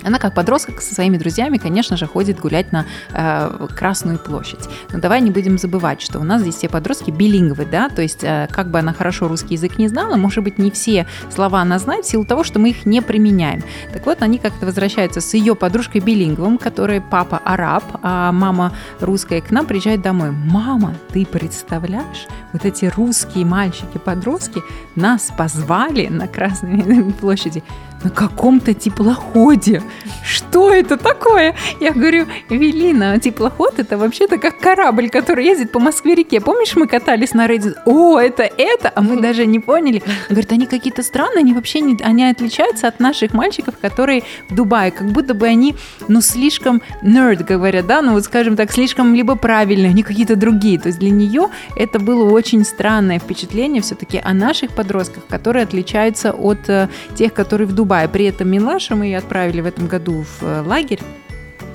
она 0.09 0.19
как 0.19 0.35
подросток 0.35 0.81
со 0.83 0.95
своими 0.95 1.17
друзьями, 1.17 1.59
конечно 1.59 1.97
же, 1.97 2.07
ходит 2.07 2.41
гулять 2.41 2.73
на 2.73 2.85
э, 3.13 3.67
Красную 3.77 4.19
площадь. 4.19 4.69
Но 4.93 4.99
давай 4.99 5.21
не 5.21 5.31
будем 5.31 5.59
забывать, 5.59 6.01
что 6.01 6.19
у 6.19 6.25
нас 6.25 6.43
здесь 6.43 6.57
все 6.57 6.69
подростки 6.69 7.11
билингвы, 7.11 7.67
да, 7.71 7.89
то 7.89 8.03
есть 8.03 8.25
э, 8.25 8.49
как 8.51 8.71
бы 8.71 8.79
она 8.79 8.93
хорошо 8.93 9.29
русский 9.29 9.55
язык 9.55 9.79
не 9.79 9.89
знала, 9.89 10.17
может 10.17 10.43
быть, 10.43 10.59
не 10.59 10.71
все 10.71 11.07
слова 11.31 11.61
она 11.61 11.79
знает 11.79 12.05
в 12.05 12.09
силу 12.09 12.25
того, 12.25 12.45
что 12.45 12.59
мы 12.59 12.71
их 12.71 12.87
не 12.87 13.01
применяем. 13.01 13.63
Так 13.93 14.07
вот, 14.07 14.23
они 14.23 14.39
как-то 14.39 14.67
возвращаются 14.67 15.21
с 15.21 15.35
ее 15.35 15.55
подружкой 15.55 16.01
билингвом, 16.01 16.59
которая 16.59 17.01
папа 17.01 17.41
араб, 17.45 17.85
а 18.03 18.33
мама 18.33 18.73
русская, 19.01 19.41
к 19.41 19.51
нам 19.51 19.67
приезжает 19.67 20.03
домой. 20.03 20.31
Мама, 20.31 20.95
ты 21.13 21.27
представляешь, 21.27 22.27
вот 22.53 22.65
эти 22.65 22.87
русские 22.87 23.45
мальчики-подростки 23.45 24.63
нас 24.97 25.31
позвали 25.37 26.07
на 26.09 26.27
Красной 26.27 27.13
площади 27.21 27.63
на 28.03 28.11
каком-то 28.11 28.75
теплоходе. 28.75 29.83
Что 30.25 30.73
это 30.73 30.97
такое? 30.97 31.55
Я 31.81 31.93
говорю, 31.93 32.27
Велина, 32.49 33.19
теплоход 33.19 33.79
это 33.79 33.99
вообще-то 33.99 34.39
как 34.39 34.59
корабль, 34.59 35.09
который 35.09 35.45
ездит 35.45 35.73
по 35.73 35.81
Москве-реке. 35.81 36.41
Помнишь, 36.41 36.77
мы 36.77 36.87
катались 36.87 37.35
на 37.35 37.47
рейде? 37.47 37.75
О, 37.87 38.19
это 38.19 38.43
это? 38.43 38.93
А 38.95 39.01
мы 39.01 39.21
даже 39.21 39.47
не 39.47 39.59
поняли. 39.59 40.03
Говорит, 40.29 40.53
они 40.53 40.67
какие-то 40.67 41.03
странные, 41.03 41.41
они 41.41 41.53
вообще 41.55 41.81
не, 41.81 41.97
они 42.03 42.25
отличаются 42.25 42.89
от 42.89 43.01
наших 43.01 43.33
мальчиков, 43.33 43.75
которые 43.81 44.23
в 44.49 44.55
Дубае, 44.55 44.91
как 44.91 45.09
будто 45.09 45.35
бы 45.35 45.47
они, 45.47 45.75
ну, 46.09 46.21
слишком 46.21 46.83
nerd, 47.03 47.45
говорят, 47.45 47.87
да, 47.87 48.03
ну, 48.03 48.13
вот 48.13 48.25
скажем 48.25 48.57
так, 48.57 48.71
слишком 48.71 49.15
либо 49.15 49.35
правильные, 49.35 49.91
они 49.91 50.03
какие-то 50.03 50.37
другие. 50.37 50.79
То 50.79 50.89
есть 50.89 50.99
для 50.99 51.11
нее 51.11 51.49
это 51.77 51.99
было 51.99 52.31
очень 52.31 52.65
странное 52.65 53.19
впечатление 53.19 53.83
все-таки 53.83 54.21
о 54.23 54.35
наших 54.35 54.73
подростках, 54.73 55.27
которые 55.27 55.65
отличаются 55.65 56.33
от 56.33 56.69
э, 56.69 56.89
тех, 57.17 57.33
которые 57.33 57.67
в 57.67 57.73
Дубае 57.73 57.88
Дубае. 57.89 58.07
При 58.07 58.27
этом 58.27 58.51
Милаша 58.51 58.95
мы 58.95 59.07
ее 59.07 59.17
отправили 59.17 59.63
в 59.63 59.67
этом 59.67 59.87
году 59.87 60.23
в 60.23 60.45
э, 60.45 60.61
лагерь 60.61 61.01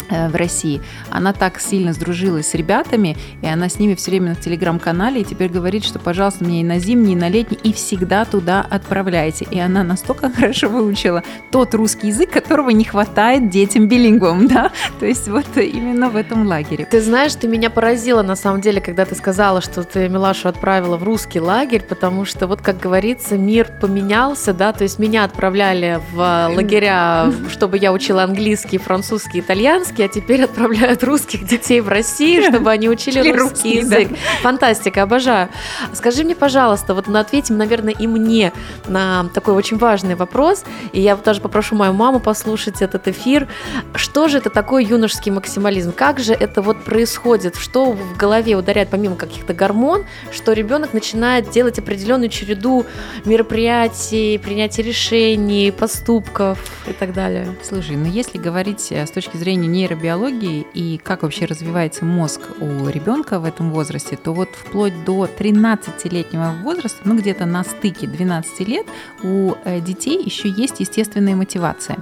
в 0.10 0.36
России, 0.36 0.82
она 1.10 1.34
так 1.34 1.60
сильно 1.60 1.94
сдружилась 1.94 2.48
с 2.48 2.54
ребятами, 2.54 3.18
и 3.42 3.48
она 3.48 3.70
с 3.70 3.80
ними 3.80 3.96
все 3.96 4.12
время 4.12 4.36
в 4.36 4.40
телеграм-канале, 4.40 5.22
и 5.22 5.24
теперь 5.24 5.50
говорит, 5.50 5.84
что, 5.84 6.00
пожалуйста, 6.00 6.44
мне 6.44 6.62
и 6.62 6.64
на 6.64 6.80
зимний, 6.80 7.14
и 7.14 7.16
на 7.16 7.30
летний, 7.30 7.58
и 7.64 7.74
всегда 7.74 8.26
туда 8.26 8.66
отправляйте. 8.70 9.46
И 9.52 9.60
она 9.60 9.84
настолько 9.84 10.30
хорошо 10.36 10.70
выучила 10.70 11.24
тот 11.52 11.74
русский 11.74 12.08
язык, 12.08 12.32
которого 12.32 12.70
не 12.72 12.84
хватает 12.84 13.50
детям 13.50 13.88
билингвам, 13.88 14.48
да, 14.54 14.72
то 15.00 15.06
есть 15.06 15.28
вот 15.28 15.46
именно 15.56 16.10
в 16.10 16.16
этом 16.16 16.48
лагере. 16.48 16.86
Ты 16.86 17.02
знаешь, 17.02 17.36
ты 17.36 17.48
меня 17.48 17.70
поразила 17.70 18.22
на 18.22 18.36
самом 18.36 18.62
деле, 18.62 18.82
когда 18.82 19.06
ты 19.06 19.16
сказала, 19.16 19.62
что 19.62 19.84
ты 19.84 20.10
Милашу 20.10 20.50
отправила 20.50 20.98
в 20.98 21.04
русский 21.04 21.40
лагерь, 21.40 21.82
потому 21.82 22.26
что 22.26 22.48
вот, 22.48 22.62
как 22.62 22.80
говорится, 22.80 23.38
мир 23.38 23.70
поменялся, 23.80 24.54
да, 24.54 24.74
то 24.74 24.84
есть 24.84 25.00
меня 25.00 25.24
отправляли 25.24 26.00
в 26.12 26.50
лагеря, 26.54 27.32
чтобы 27.50 27.78
я 27.78 27.94
учила 27.94 28.24
английский, 28.24 28.78
французский, 28.78 29.40
итальянский, 29.40 29.93
русский, 29.94 30.04
а 30.04 30.08
теперь 30.08 30.44
отправляют 30.44 31.04
русских 31.04 31.46
детей 31.46 31.82
в 31.82 31.88
Россию, 31.88 32.44
чтобы 32.50 32.72
они 32.72 32.90
учили 32.90 33.32
русский 33.32 33.78
язык. 33.78 34.10
Фантастика, 34.42 35.04
обожаю. 35.04 35.50
Скажи 35.94 36.24
мне, 36.24 36.36
пожалуйста, 36.36 36.94
вот 36.94 37.08
ответим, 37.08 37.58
наверное, 37.58 37.94
и 37.94 38.08
мне 38.08 38.52
на 38.88 39.30
такой 39.34 39.54
очень 39.54 39.78
важный 39.78 40.16
вопрос, 40.16 40.64
и 40.94 41.02
я 41.02 41.16
даже 41.16 41.42
попрошу 41.42 41.76
мою 41.76 41.94
маму 41.94 42.20
послушать 42.20 42.82
этот 42.82 43.08
эфир. 43.08 43.48
Что 43.96 44.28
же 44.28 44.40
это 44.40 44.50
такое 44.50 44.84
юношеский 44.84 45.32
максимализм? 45.32 45.92
Как 45.92 46.20
же 46.20 46.34
это 46.34 46.62
вот 46.62 46.84
происходит? 46.84 47.56
Что 47.56 47.92
в 47.92 48.18
голове 48.18 48.56
ударяет 48.56 48.90
помимо 48.90 49.16
каких-то 49.16 49.54
гормон, 49.54 50.06
что 50.32 50.54
ребенок 50.54 50.94
начинает 50.94 51.50
делать 51.52 51.80
определенную 51.80 52.30
череду 52.30 52.86
мероприятий, 53.26 54.38
принятия 54.38 54.82
решений, 54.82 55.72
поступков 55.72 56.60
и 56.88 56.94
так 56.94 57.14
далее? 57.14 57.48
Слушай, 57.64 57.96
ну 57.96 58.06
если 58.06 58.38
говорить 58.38 58.88
э, 58.92 59.06
с 59.06 59.12
точки 59.12 59.38
зрения 59.38 59.68
не 59.68 59.83
нейробиологии 59.84 60.66
и 60.74 60.98
как 60.98 61.24
вообще 61.24 61.46
развивается 61.46 62.06
мозг 62.06 62.42
у 62.60 62.88
ребенка 62.88 63.40
в 63.40 63.46
этом 63.46 63.72
возрасте, 63.72 64.16
то 64.16 64.34
вот 64.34 64.50
вплоть 64.50 64.94
до 65.06 65.26
13-летнего 65.26 66.54
возраста, 66.64 67.02
ну 67.04 67.18
где-то 67.18 67.46
на 67.46 67.64
стыке 67.64 68.08
12 68.08 68.68
лет, 68.68 68.86
у 69.24 69.54
э, 69.66 69.82
детей 69.82 70.22
еще 70.24 70.50
есть 70.50 70.80
естественная 70.80 71.36
мотивация. 71.36 71.98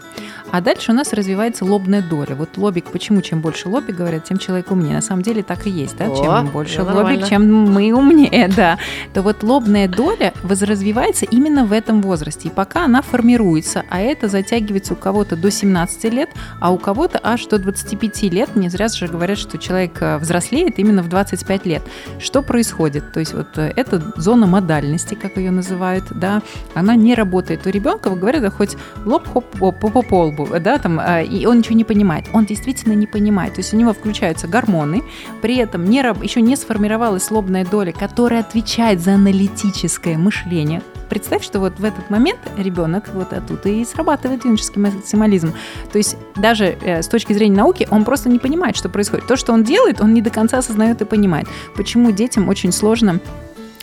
А 0.51 0.61
дальше 0.61 0.91
у 0.91 0.95
нас 0.95 1.13
развивается 1.13 1.65
лобная 1.65 2.01
доля. 2.01 2.35
Вот 2.35 2.57
лобик, 2.57 2.85
почему 2.85 3.21
чем 3.21 3.39
больше 3.41 3.69
лобик, 3.69 3.95
говорят, 3.95 4.25
тем 4.25 4.37
человек 4.37 4.69
умнее. 4.69 4.93
На 4.93 5.01
самом 5.01 5.23
деле 5.23 5.43
так 5.43 5.65
и 5.65 5.69
есть, 5.69 5.95
да? 5.97 6.07
О, 6.07 6.15
чем 6.15 6.51
больше 6.51 6.83
лобик, 6.83 6.95
нормально. 6.95 7.27
чем 7.27 7.71
мы 7.71 7.93
умнее, 7.93 8.47
да. 8.55 8.77
То 9.13 9.21
вот 9.21 9.43
лобная 9.43 9.87
доля 9.87 10.33
развивается 10.43 11.25
именно 11.25 11.65
в 11.65 11.71
этом 11.71 12.01
возрасте. 12.01 12.49
И 12.49 12.51
пока 12.51 12.85
она 12.85 13.01
формируется, 13.01 13.83
а 13.89 14.01
это 14.01 14.27
затягивается 14.27 14.93
у 14.93 14.97
кого-то 14.97 15.37
до 15.37 15.49
17 15.49 16.03
лет, 16.13 16.29
а 16.59 16.71
у 16.71 16.77
кого-то 16.77 17.19
аж 17.23 17.45
до 17.45 17.57
25 17.71 18.23
лет. 18.33 18.55
Не 18.55 18.69
зря 18.69 18.87
же 18.87 19.07
говорят, 19.07 19.37
что 19.37 19.57
человек 19.57 20.01
э, 20.01 20.17
взрослеет 20.17 20.79
именно 20.79 21.01
в 21.01 21.09
25 21.09 21.65
лет. 21.65 21.81
Что 22.19 22.41
происходит? 22.41 23.11
То 23.13 23.19
есть 23.19 23.33
вот 23.33 23.57
э, 23.57 23.71
эта 23.75 24.01
зона 24.17 24.47
модальности, 24.47 25.15
как 25.15 25.37
ее 25.37 25.51
называют, 25.51 26.05
да, 26.11 26.41
она 26.73 26.95
не 26.95 27.15
работает. 27.15 27.65
У 27.65 27.69
ребенка, 27.69 28.09
вы 28.09 28.17
говорите, 28.17 28.49
хоть 28.49 28.75
лоб 29.05 29.27
хоп, 29.27 29.45
по, 29.57 29.71
по 29.71 30.01
полбу, 30.01 30.47
да, 30.59 30.77
там, 30.77 30.99
э, 30.99 31.25
и 31.25 31.45
он 31.45 31.59
ничего 31.59 31.75
не 31.75 31.83
понимает. 31.83 32.25
Он 32.33 32.45
действительно 32.45 32.93
не 32.93 33.07
понимает. 33.07 33.53
То 33.53 33.59
есть 33.61 33.73
у 33.73 33.77
него 33.77 33.93
включаются 33.93 34.47
гормоны, 34.47 35.03
при 35.41 35.57
этом 35.57 35.85
не, 35.85 35.99
еще 36.23 36.41
не 36.41 36.55
сформировалась 36.55 37.31
лобная 37.31 37.65
доля, 37.65 37.91
которая 37.91 38.41
отвечает 38.41 39.01
за 39.01 39.13
аналитическое 39.15 40.17
мышление, 40.17 40.81
представь, 41.11 41.43
что 41.43 41.59
вот 41.59 41.77
в 41.77 41.83
этот 41.83 42.09
момент 42.09 42.39
ребенок 42.57 43.09
вот 43.13 43.33
оттуда 43.33 43.67
и 43.67 43.83
срабатывает 43.83 44.45
юношеский 44.45 44.79
максимализм. 44.81 45.53
То 45.91 45.97
есть 45.97 46.15
даже 46.37 46.77
э, 46.81 47.01
с 47.01 47.07
точки 47.09 47.33
зрения 47.33 47.57
науки 47.57 47.85
он 47.91 48.05
просто 48.05 48.29
не 48.29 48.39
понимает, 48.39 48.77
что 48.77 48.87
происходит. 48.87 49.27
То, 49.27 49.35
что 49.35 49.51
он 49.51 49.65
делает, 49.65 49.99
он 49.99 50.13
не 50.13 50.21
до 50.21 50.29
конца 50.29 50.59
осознает 50.59 51.01
и 51.01 51.05
понимает. 51.05 51.49
Почему 51.75 52.11
детям 52.11 52.47
очень 52.47 52.71
сложно 52.71 53.19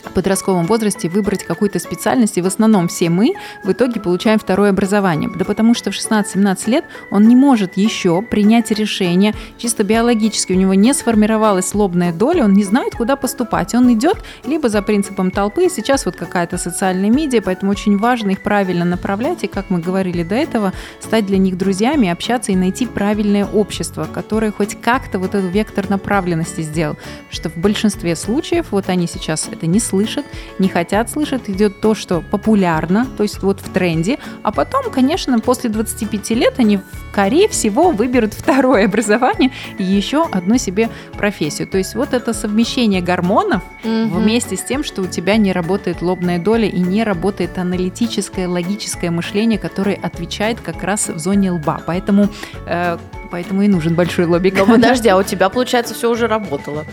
подростковом 0.03 0.65
возрасте 0.65 1.09
выбрать 1.09 1.43
какую-то 1.43 1.79
специальность, 1.79 2.37
и 2.37 2.41
в 2.41 2.45
основном 2.45 2.87
все 2.87 3.09
мы 3.09 3.33
в 3.63 3.71
итоге 3.71 3.99
получаем 3.99 4.39
второе 4.39 4.69
образование. 4.69 5.29
Да 5.35 5.45
потому 5.45 5.73
что 5.73 5.91
в 5.91 5.95
16-17 5.95 6.69
лет 6.69 6.85
он 7.11 7.27
не 7.27 7.35
может 7.35 7.77
еще 7.77 8.21
принять 8.21 8.71
решение, 8.71 9.33
чисто 9.57 9.83
биологически 9.83 10.53
у 10.53 10.55
него 10.55 10.73
не 10.73 10.93
сформировалась 10.93 11.73
лобная 11.73 12.13
доля, 12.13 12.45
он 12.45 12.53
не 12.53 12.63
знает, 12.63 12.95
куда 12.95 13.15
поступать. 13.15 13.75
Он 13.75 13.91
идет 13.93 14.17
либо 14.45 14.69
за 14.69 14.81
принципом 14.81 15.31
толпы, 15.31 15.69
сейчас 15.69 16.05
вот 16.05 16.15
какая-то 16.15 16.57
социальная 16.57 17.09
медиа, 17.09 17.41
поэтому 17.41 17.71
очень 17.71 17.97
важно 17.97 18.31
их 18.31 18.41
правильно 18.41 18.85
направлять, 18.85 19.43
и, 19.43 19.47
как 19.47 19.69
мы 19.69 19.79
говорили 19.79 20.23
до 20.23 20.35
этого, 20.35 20.73
стать 20.99 21.25
для 21.25 21.37
них 21.37 21.57
друзьями, 21.57 22.09
общаться 22.09 22.51
и 22.51 22.55
найти 22.55 22.85
правильное 22.85 23.45
общество, 23.45 24.07
которое 24.11 24.51
хоть 24.51 24.79
как-то 24.79 25.19
вот 25.19 25.35
этот 25.35 25.51
вектор 25.51 25.89
направленности 25.89 26.61
сделал. 26.61 26.97
Что 27.29 27.49
в 27.49 27.57
большинстве 27.57 28.15
случаев, 28.15 28.67
вот 28.71 28.89
они 28.89 29.07
сейчас 29.07 29.49
это 29.51 29.67
не 29.67 29.79
слышат, 29.89 30.25
не 30.59 30.69
хотят 30.69 31.09
слышать, 31.09 31.49
идет 31.49 31.81
то, 31.81 31.95
что 31.95 32.21
популярно, 32.21 33.07
то 33.17 33.23
есть 33.23 33.41
вот 33.41 33.59
в 33.59 33.69
тренде, 33.71 34.17
а 34.43 34.51
потом, 34.51 34.91
конечно, 34.91 35.39
после 35.39 35.69
25 35.69 36.29
лет 36.31 36.53
они, 36.57 36.79
скорее 37.11 37.47
всего, 37.47 37.91
выберут 37.91 38.33
второе 38.33 38.85
образование 38.85 39.51
и 39.77 39.83
еще 39.83 40.25
одну 40.31 40.57
себе 40.57 40.89
профессию. 41.17 41.67
То 41.67 41.77
есть 41.77 41.95
вот 41.95 42.13
это 42.13 42.33
совмещение 42.33 43.01
гормонов 43.01 43.63
угу. 43.83 44.19
вместе 44.19 44.55
с 44.55 44.63
тем, 44.63 44.83
что 44.83 45.01
у 45.01 45.07
тебя 45.07 45.37
не 45.37 45.51
работает 45.51 46.01
лобная 46.01 46.39
доля 46.39 46.67
и 46.67 46.79
не 46.79 47.03
работает 47.03 47.57
аналитическое, 47.57 48.47
логическое 48.47 49.11
мышление, 49.11 49.59
которое 49.59 49.95
отвечает 49.95 50.59
как 50.61 50.83
раз 50.83 51.09
в 51.09 51.17
зоне 51.17 51.51
лба. 51.51 51.81
Поэтому 51.85 52.29
э, 52.65 52.97
поэтому 53.29 53.61
и 53.61 53.67
нужен 53.67 53.95
большой 53.95 54.25
лобик. 54.25 54.57
Но 54.57 54.65
подожди, 54.65 55.09
а 55.09 55.17
у 55.17 55.23
тебя, 55.23 55.49
получается, 55.49 55.93
все 55.93 56.09
уже 56.09 56.27
работало. 56.27 56.85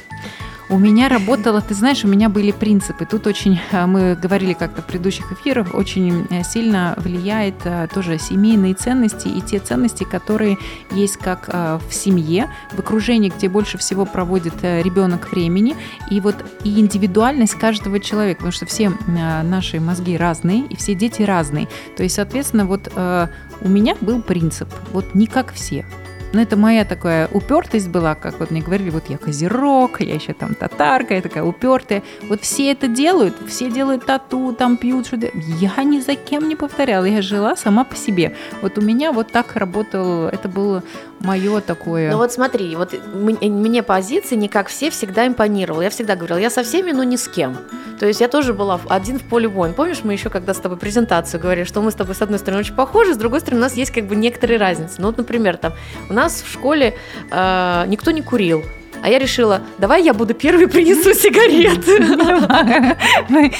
У 0.68 0.78
меня 0.78 1.08
работало, 1.08 1.60
ты 1.60 1.74
знаешь, 1.74 2.04
у 2.04 2.08
меня 2.08 2.28
были 2.28 2.50
принципы. 2.50 3.06
Тут 3.06 3.28
очень, 3.28 3.60
э, 3.70 3.86
мы 3.86 4.16
говорили 4.16 4.52
как-то 4.52 4.82
в 4.82 4.86
предыдущих 4.86 5.30
эфирах, 5.30 5.74
очень 5.74 6.26
э, 6.28 6.42
сильно 6.42 6.94
влияет 6.96 7.54
э, 7.62 7.86
тоже 7.94 8.18
семейные 8.18 8.74
ценности 8.74 9.28
и 9.28 9.40
те 9.40 9.60
ценности, 9.60 10.02
которые 10.02 10.58
есть 10.90 11.18
как 11.18 11.48
в 11.48 11.92
семье, 11.92 12.50
в 12.72 12.80
окружении, 12.80 13.30
где 13.30 13.48
больше 13.48 13.78
всего 13.78 14.06
проводит 14.06 14.54
ребенок 14.62 15.30
времени, 15.30 15.76
и 16.10 16.20
вот 16.20 16.34
и 16.64 16.80
индивидуальность 16.80 17.54
каждого 17.54 18.00
человека, 18.00 18.38
потому 18.38 18.52
что 18.52 18.66
все 18.66 18.92
наши 19.06 19.78
мозги 19.78 20.16
разные, 20.16 20.62
и 20.62 20.76
все 20.76 20.94
дети 20.94 21.22
разные. 21.22 21.68
То 21.96 22.02
есть, 22.02 22.16
соответственно, 22.16 22.66
вот 22.66 22.92
у 22.96 23.68
меня 23.68 23.96
был 24.00 24.20
принцип, 24.22 24.68
вот 24.92 25.14
не 25.14 25.26
как 25.26 25.52
все. 25.52 25.86
Но 26.36 26.42
это 26.42 26.54
моя 26.54 26.84
такая 26.84 27.30
упертость 27.32 27.88
была, 27.88 28.14
как 28.14 28.40
вот 28.40 28.50
мне 28.50 28.60
говорили, 28.60 28.90
вот 28.90 29.08
я 29.08 29.16
козерог, 29.16 30.02
я 30.02 30.16
еще 30.16 30.34
там 30.34 30.54
татарка, 30.54 31.14
я 31.14 31.22
такая 31.22 31.42
упертая. 31.42 32.02
Вот 32.28 32.42
все 32.42 32.72
это 32.72 32.88
делают, 32.88 33.34
все 33.48 33.70
делают 33.70 34.04
тату, 34.04 34.52
там 34.52 34.76
пьют, 34.76 35.06
что-то. 35.06 35.30
Я 35.34 35.82
ни 35.82 35.98
за 35.98 36.14
кем 36.14 36.46
не 36.46 36.54
повторяла, 36.54 37.06
я 37.06 37.22
жила 37.22 37.56
сама 37.56 37.84
по 37.84 37.96
себе. 37.96 38.36
Вот 38.60 38.76
у 38.76 38.82
меня 38.82 39.12
вот 39.12 39.32
так 39.32 39.56
работал, 39.56 40.26
это 40.26 40.46
было 40.46 40.82
мое 41.20 41.60
такое. 41.60 42.10
Ну 42.10 42.18
вот 42.18 42.32
смотри, 42.32 42.76
вот 42.76 42.94
мне 43.14 43.82
позиции 43.82 44.36
не 44.36 44.48
как 44.48 44.68
все 44.68 44.90
всегда 44.90 45.26
импонировала. 45.26 45.82
Я 45.82 45.90
всегда 45.90 46.16
говорила, 46.16 46.38
я 46.38 46.50
со 46.50 46.62
всеми, 46.62 46.92
но 46.92 47.04
ни 47.04 47.16
с 47.16 47.28
кем. 47.28 47.56
То 47.98 48.06
есть 48.06 48.20
я 48.20 48.28
тоже 48.28 48.52
была 48.52 48.80
один 48.88 49.18
в 49.18 49.22
поле 49.22 49.48
воин. 49.48 49.74
Помнишь, 49.74 50.00
мы 50.04 50.12
еще 50.12 50.28
когда 50.28 50.52
с 50.54 50.58
тобой 50.58 50.78
презентацию 50.78 51.40
говорили, 51.40 51.64
что 51.64 51.80
мы 51.80 51.90
с 51.90 51.94
тобой 51.94 52.14
с 52.14 52.22
одной 52.22 52.38
стороны 52.38 52.60
очень 52.60 52.74
похожи, 52.74 53.14
с 53.14 53.16
другой 53.16 53.40
стороны 53.40 53.60
у 53.60 53.64
нас 53.64 53.74
есть 53.74 53.90
как 53.90 54.06
бы 54.06 54.16
некоторые 54.16 54.58
разницы. 54.58 54.96
Ну 54.98 55.06
вот, 55.06 55.16
например, 55.16 55.56
там 55.56 55.72
у 56.08 56.12
нас 56.12 56.42
в 56.42 56.52
школе 56.52 56.94
э, 57.30 57.84
никто 57.86 58.10
не 58.10 58.22
курил. 58.22 58.64
А 59.02 59.08
я 59.08 59.18
решила, 59.18 59.60
давай 59.78 60.02
я 60.02 60.14
буду 60.14 60.34
первой 60.34 60.68
принесу 60.76 61.14
сигареты. 61.14 61.96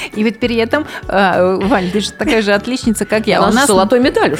И 0.15 0.23
ведь 0.23 0.41
при 0.41 0.57
этом, 0.57 0.87
э, 1.09 1.59
Валь, 1.63 1.91
ты 1.91 2.01
же 2.01 2.13
такая 2.13 2.43
же 2.43 2.53
отличница, 2.53 3.05
как 3.05 3.27
я. 3.27 3.47
У 3.47 3.53
нас 3.53 3.67
золотой 3.67 4.01
медаль 4.01 4.37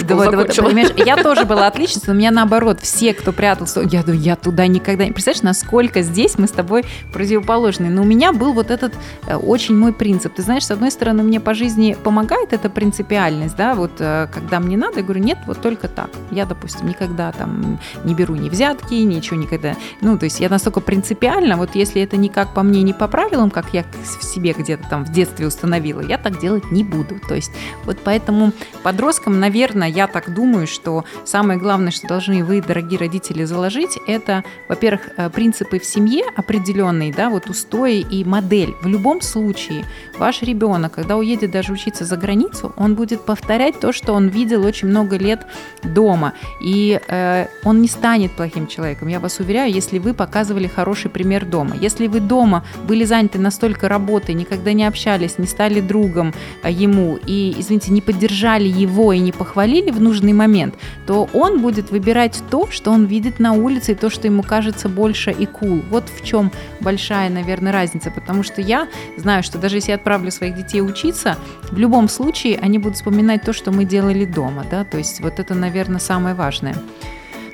Я 1.05 1.17
тоже 1.23 1.45
была 1.45 1.67
отличницей, 1.67 2.09
но 2.09 2.15
у 2.15 2.17
меня 2.17 2.31
наоборот, 2.31 2.81
все, 2.81 3.15
кто 3.15 3.33
прятался, 3.33 3.81
я 3.81 4.03
думаю, 4.03 4.21
я 4.21 4.37
туда 4.37 4.67
никогда 4.67 5.05
не... 5.05 5.13
Представляешь, 5.13 5.43
насколько 5.43 6.03
здесь 6.03 6.39
мы 6.39 6.47
с 6.47 6.51
тобой 6.51 6.85
противоположные. 7.13 7.91
Но 7.91 8.03
у 8.03 8.05
меня 8.05 8.33
был 8.33 8.53
вот 8.53 8.71
этот 8.71 8.95
э, 9.27 9.37
очень 9.37 9.77
мой 9.77 9.93
принцип. 9.93 10.35
Ты 10.35 10.43
знаешь, 10.43 10.67
с 10.67 10.71
одной 10.71 10.91
стороны, 10.91 11.23
мне 11.23 11.41
по 11.41 11.55
жизни 11.55 11.97
помогает 12.03 12.53
эта 12.53 12.69
принципиальность, 12.71 13.57
да, 13.57 13.75
вот 13.75 13.93
э, 13.99 14.29
когда 14.33 14.61
мне 14.61 14.77
надо, 14.77 14.99
я 14.99 15.03
говорю, 15.03 15.23
нет, 15.23 15.39
вот 15.47 15.61
только 15.61 15.89
так. 15.89 16.11
Я, 16.31 16.47
допустим, 16.47 16.87
никогда 16.89 17.33
там 17.33 17.79
не 18.05 18.15
беру 18.15 18.35
ни 18.35 18.49
взятки, 18.49 18.95
ничего 18.95 19.37
никогда. 19.37 19.75
Ну, 20.01 20.19
то 20.19 20.25
есть 20.25 20.41
я 20.41 20.49
настолько 20.49 20.81
принципиально, 20.87 21.57
вот 21.57 21.75
если 21.75 22.01
это 22.01 22.17
никак 22.17 22.55
по 22.55 22.63
мне, 22.63 22.83
не 22.83 22.95
по 22.95 23.09
правилам, 23.09 23.51
как 23.51 23.75
я 23.75 23.85
в 24.19 24.25
себе 24.25 24.53
где-то 24.53 24.89
там 24.89 25.05
в 25.05 25.13
детстве 25.13 25.47
установила, 25.47 26.01
я 26.01 26.17
так 26.17 26.41
делать 26.41 26.71
не 26.71 26.85
буду. 26.85 27.17
То 27.29 27.35
есть 27.35 27.51
вот 27.85 27.99
поэтому 28.03 28.53
подросткам, 28.83 29.41
наверное, 29.41 29.89
я 29.89 30.07
так 30.07 30.33
думаю, 30.33 30.67
что 30.67 31.05
самое 31.25 31.59
главное, 31.59 31.91
что 31.91 32.07
должны 32.07 32.45
вы, 32.45 32.63
дорогие 32.63 32.99
родители, 32.99 33.45
заложить, 33.45 33.99
это, 34.07 34.45
во-первых, 34.69 35.09
э, 35.17 35.29
принципы 35.31 35.81
в 35.81 35.85
семье 35.85 36.25
определенные, 36.37 37.13
да, 37.13 37.31
вот 37.31 37.51
устои 37.51 38.01
и 38.01 38.25
модель. 38.25 38.75
В 38.81 38.87
любом 38.87 39.21
случае 39.21 39.85
ваш 40.19 40.43
ребенок, 40.43 40.93
когда 40.93 41.17
уедет 41.17 41.51
даже 41.51 41.73
учиться 41.73 42.05
за 42.05 42.17
границу, 42.17 42.73
он 42.77 42.95
будет 42.95 43.23
повторять 43.23 43.81
то, 43.81 43.93
что 43.93 44.13
он 44.13 44.29
видел 44.29 44.65
очень 44.65 44.89
много 44.89 45.17
лет 45.17 45.47
дома. 45.83 46.33
И 46.63 47.01
э, 47.09 47.47
он 47.65 47.83
не 47.83 47.89
станет 47.89 48.33
плохим 48.37 48.69
человеком. 48.69 49.09
Я 49.09 49.19
вас 49.19 49.41
уверяю, 49.41 49.73
если 49.73 49.99
вы 49.99 50.15
показывали 50.15 50.69
хороший 50.77 51.11
пример 51.11 51.45
дома. 51.47 51.75
Если 51.81 52.07
вы 52.07 52.21
дома 52.21 52.63
были 52.87 53.05
заняты 53.05 53.39
настолько 53.39 53.89
работой, 53.89 54.35
никогда 54.35 54.73
не 54.73 54.85
общались, 54.85 55.39
не 55.39 55.47
стали 55.47 55.81
другом 55.81 56.35
э, 56.63 56.71
ему 56.71 57.19
и, 57.27 57.55
извините, 57.59 57.93
не 57.93 58.01
поддержали 58.01 58.69
его 58.69 59.13
и 59.13 59.19
не 59.19 59.33
похвалили 59.33 59.91
в 59.91 60.01
нужный 60.01 60.33
момент, 60.33 60.75
то 61.07 61.29
он 61.33 61.61
будет 61.63 61.91
выбирать 61.91 62.43
то, 62.51 62.69
что 62.71 62.91
он 62.91 63.07
видит 63.07 63.41
на 63.41 63.53
улице, 63.53 63.93
и 63.93 63.95
то, 63.95 64.11
что 64.11 64.27
ему 64.27 64.43
кажется 64.43 64.89
больше 64.89 65.31
и 65.31 65.47
cool. 65.47 65.83
Вот 65.91 66.05
в 66.09 66.25
чем 66.25 66.53
большая, 66.81 67.31
наверное, 67.31 67.73
разница. 67.73 68.11
Потому 68.11 68.43
что 68.43 68.61
я 68.61 68.89
знаю, 69.17 69.43
что 69.43 69.59
даже 69.59 69.77
если 69.77 69.93
я 69.93 69.97
отправлю 69.97 70.31
своих 70.31 70.57
детей 70.57 70.83
учиться, 70.83 71.37
в 71.71 71.79
любом 71.79 72.09
случае 72.09 72.59
они 72.59 72.79
будут 72.79 72.97
вспоминать 72.97 73.43
то, 73.43 73.53
что 73.53 73.71
мы 73.73 73.85
делали 73.85 74.25
дома. 74.25 74.65
Да? 74.71 74.85
То 74.85 74.99
есть 74.99 75.21
вот 75.21 75.41
это, 75.41 75.55
наверное, 75.55 76.01
самое 76.01 76.35
важное. 76.35 76.75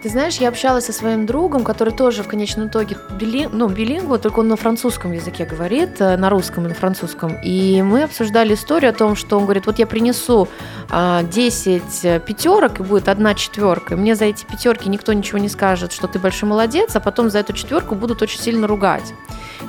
Ты 0.03 0.09
знаешь, 0.09 0.39
я 0.39 0.49
общалась 0.49 0.87
со 0.87 0.93
своим 0.93 1.27
другом, 1.27 1.63
который 1.63 1.93
тоже 1.93 2.25
в 2.25 2.27
конечном 2.27 2.67
итоге 2.67 2.97
били, 3.13 3.49
ну, 3.53 3.69
билингва, 3.69 4.19
только 4.19 4.41
он 4.41 4.49
на 4.49 4.57
французском 4.57 5.13
языке 5.13 5.45
говорит, 5.45 6.01
э, 6.01 6.17
на 6.17 6.29
русском 6.29 6.67
и 6.67 6.69
на 6.69 6.75
французском. 6.75 7.39
И 7.45 7.83
мы 7.83 8.03
обсуждали 8.03 8.55
историю 8.55 8.91
о 8.91 8.95
том, 8.95 9.15
что 9.15 9.39
он 9.39 9.45
говорит, 9.45 9.67
вот 9.67 9.79
я 9.79 9.87
принесу 9.87 10.49
а, 10.91 11.23
10 11.23 11.83
э, 12.03 12.19
пятерок, 12.19 12.81
и 12.81 12.83
будет 12.83 13.09
одна 13.09 13.35
четверка. 13.35 13.95
И 13.95 13.97
мне 13.97 14.17
за 14.17 14.25
эти 14.25 14.45
пятерки 14.45 14.89
никто 14.89 15.13
ничего 15.13 15.39
не 15.39 15.49
скажет, 15.49 15.93
что 15.93 16.09
ты 16.09 16.19
большой 16.19 16.49
молодец, 16.49 16.97
а 16.97 17.01
потом 17.01 17.31
за 17.31 17.39
эту 17.39 17.53
четверку 17.53 17.95
будут 17.95 18.23
очень 18.23 18.41
сильно 18.41 18.67
ругать. 18.67 19.15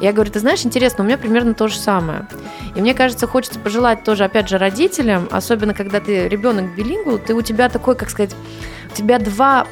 Я 0.02 0.14
говорю, 0.14 0.32
ты 0.32 0.40
знаешь, 0.40 0.66
интересно, 0.66 1.04
у 1.04 1.08
меня 1.08 1.20
примерно 1.20 1.54
то 1.54 1.68
же 1.68 1.78
самое. 1.78 2.28
И 2.76 2.82
мне 2.82 2.96
кажется, 2.96 3.28
хочется 3.28 3.60
пожелать 3.60 4.04
тоже, 4.04 4.24
опять 4.24 4.50
же, 4.50 4.58
родителям, 4.58 5.28
особенно 5.30 5.76
когда 5.76 6.00
ты 6.00 6.28
ребенок 6.28 6.76
билингвал, 6.76 7.20
ты 7.20 7.36
у 7.36 7.44
тебя 7.44 7.70
такой, 7.70 7.96
как 7.96 8.10
сказать, 8.10 8.36
тебя 8.94 9.20
два, 9.20 9.68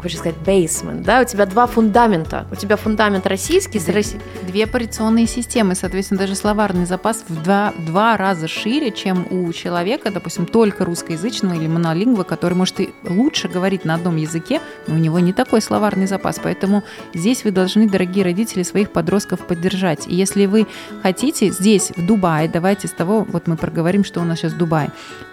хочешь 0.00 0.18
сказать, 0.18 0.36
basement, 0.44 1.02
да, 1.02 1.20
у 1.20 1.24
тебя 1.24 1.46
два 1.46 1.66
фундамента. 1.66 2.46
У 2.50 2.54
тебя 2.54 2.76
фундамент 2.76 3.26
российский 3.26 3.78
с 3.78 3.88
Россией. 3.88 4.20
Две 4.46 4.64
операционные 4.64 5.26
системы, 5.26 5.74
соответственно, 5.74 6.20
даже 6.20 6.34
словарный 6.34 6.86
запас 6.86 7.24
в 7.28 7.42
два, 7.42 7.74
два 7.86 8.16
раза 8.16 8.48
шире, 8.48 8.90
чем 8.90 9.26
у 9.30 9.52
человека, 9.52 10.10
допустим, 10.10 10.46
только 10.46 10.84
русскоязычного 10.84 11.54
или 11.54 11.66
монолингва, 11.66 12.22
который 12.22 12.54
может 12.54 12.80
и 12.80 12.90
лучше 13.04 13.48
говорить 13.48 13.84
на 13.84 13.94
одном 13.94 14.16
языке, 14.16 14.60
но 14.86 14.94
у 14.94 14.98
него 14.98 15.18
не 15.18 15.32
такой 15.32 15.60
словарный 15.60 16.06
запас. 16.06 16.40
Поэтому 16.42 16.84
здесь 17.14 17.44
вы 17.44 17.50
должны, 17.50 17.88
дорогие 17.88 18.24
родители, 18.24 18.62
своих 18.62 18.92
подростков 18.92 19.40
поддержать. 19.40 20.06
И 20.06 20.14
если 20.14 20.46
вы 20.46 20.66
хотите 21.02 21.50
здесь, 21.50 21.92
в 21.96 22.06
Дубае, 22.06 22.48
давайте 22.48 22.88
с 22.88 22.92
того, 22.92 23.26
вот 23.28 23.46
мы 23.46 23.56
проговорим, 23.56 24.04
что 24.04 24.20
у 24.20 24.24
нас 24.24 24.38
сейчас 24.38 24.52
Дубай. 24.52 24.90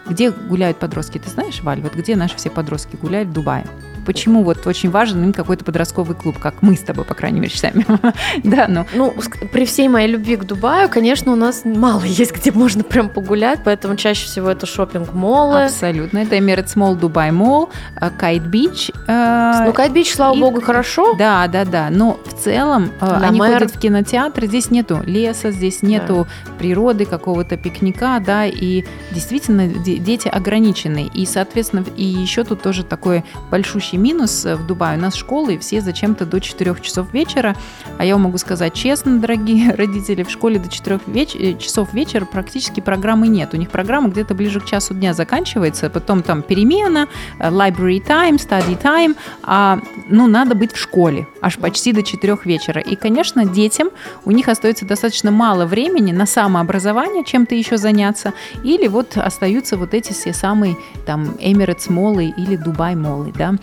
Где 0.08 0.30
гуляют 0.30 0.78
подростки? 0.78 1.18
Ты 1.18 1.30
знаешь, 1.30 1.62
Валь, 1.62 1.82
вот 1.82 1.96
где 1.96 2.16
наши 2.16 2.36
все 2.36 2.52
подростки 2.52 2.95
гуляют 2.96 3.30
в 3.30 3.34
Дубае? 3.34 3.66
почему 4.06 4.44
вот 4.44 4.66
очень 4.68 4.90
важен 4.90 5.24
им 5.24 5.34
какой-то 5.34 5.66
подростковый 5.66 6.16
клуб, 6.16 6.38
как 6.40 6.62
мы 6.62 6.76
с 6.76 6.82
тобой, 6.82 7.04
по 7.04 7.14
крайней 7.14 7.40
мере, 7.40 7.52
считаем. 7.52 7.84
да, 8.44 8.68
но... 8.70 8.86
Ну, 8.94 9.14
при 9.52 9.66
всей 9.66 9.90
моей 9.90 10.08
любви 10.08 10.38
к 10.38 10.44
Дубаю, 10.46 10.88
конечно, 10.90 11.34
у 11.34 11.36
нас 11.36 11.64
мало 11.66 12.04
есть, 12.04 12.34
где 12.34 12.52
можно 12.52 12.84
прям 12.84 13.10
погулять, 13.10 13.60
поэтому 13.66 13.96
чаще 13.96 14.26
всего 14.26 14.50
это 14.50 14.66
шопинг 14.66 15.14
моллы 15.14 15.66
Абсолютно. 15.66 16.20
Это 16.20 16.38
Emirates 16.38 16.76
Mall, 16.76 16.96
Дубай 16.96 17.32
Мол, 17.32 17.70
Кайт 18.18 18.44
Бич. 18.44 18.92
Ну, 19.08 19.74
Кайт 19.74 19.92
Бич, 19.92 20.14
слава 20.14 20.36
и... 20.36 20.40
богу, 20.40 20.62
хорошо. 20.62 21.16
Да, 21.18 21.48
да, 21.48 21.66
да. 21.66 21.90
Но 21.90 22.20
в 22.26 22.34
целом 22.44 22.92
На 23.02 23.24
э, 23.24 23.28
они 23.28 23.40
мэр... 23.40 23.54
ходят 23.54 23.72
в 23.72 23.80
кинотеатр, 23.80 24.46
здесь 24.46 24.70
нету 24.70 25.02
леса, 25.06 25.52
здесь 25.52 25.82
нету 25.82 26.28
да. 26.46 26.52
природы, 26.60 27.06
какого-то 27.06 27.58
пикника, 27.58 28.22
да, 28.24 28.46
и 28.46 28.86
действительно 29.12 29.68
дети 29.68 30.28
ограничены. 30.28 31.10
И, 31.14 31.26
соответственно, 31.26 31.84
и 31.96 32.04
еще 32.04 32.44
тут 32.44 32.62
тоже 32.62 32.84
такой 32.86 33.24
большущий 33.52 33.98
минус 33.98 34.46
э, 34.46 34.56
в 34.56 34.66
Дубае. 34.66 34.98
У 34.98 35.02
нас 35.02 35.16
школы 35.16 35.58
все 35.58 35.82
зачем-то 35.82 36.26
до 36.26 36.40
4 36.40 36.76
часов 36.82 37.14
вечера. 37.14 37.56
А 37.98 38.06
я 38.06 38.18
могу 38.18 38.38
сказать 38.38 38.74
честно, 38.74 39.20
дорогие 39.20 39.74
родители, 39.74 40.24
в 40.24 40.30
школе 40.30 40.60
до 40.60 40.70
4 40.70 41.00
веч... 41.08 41.36
Э, 41.36 41.58
часов 41.58 41.94
вечера 41.94 42.26
практически 42.26 42.80
программы 42.80 43.28
нет. 43.28 43.54
У 43.54 43.58
них 43.58 43.70
программа 43.70 44.10
где-то 44.10 44.34
ближе 44.34 44.60
к 44.60 44.66
часу 44.66 44.94
дня 44.94 45.14
заканчивается, 45.14 45.90
потом 45.90 46.24
там 46.24 46.42
перемена, 46.42 47.08
э, 47.40 47.50
library 47.50 48.06
time, 48.06 48.38
study 48.38 48.82
time, 48.82 49.16
а, 49.44 49.80
ну, 50.10 50.28
надо 50.28 50.56
быть 50.56 50.74
в 50.74 50.78
школе 50.78 51.28
аж 51.42 51.58
почти 51.58 51.94
до 51.94 52.02
4 52.02 52.38
вечера. 52.46 52.82
И, 52.82 52.96
конечно, 52.96 53.46
детям 53.46 53.90
у 54.26 54.32
них 54.32 54.48
остается 54.48 54.86
достаточно 54.86 55.32
мало 55.32 55.66
времени 55.66 56.12
на 56.12 56.26
самообразование, 56.26 57.24
чем-то 57.24 57.56
еще 57.56 57.78
заняться, 57.78 58.34
или 58.64 58.88
вот 58.88 59.18
остаются 59.18 59.78
вот 59.78 59.94
эти 59.94 60.12
все 60.12 60.34
самые 60.34 60.76
там 61.06 61.36
Emirates 61.40 61.92
молы 61.92 62.34
или 62.36 62.56
Дубай 62.56 62.75
молы, 62.78 63.34
да. 63.36 63.56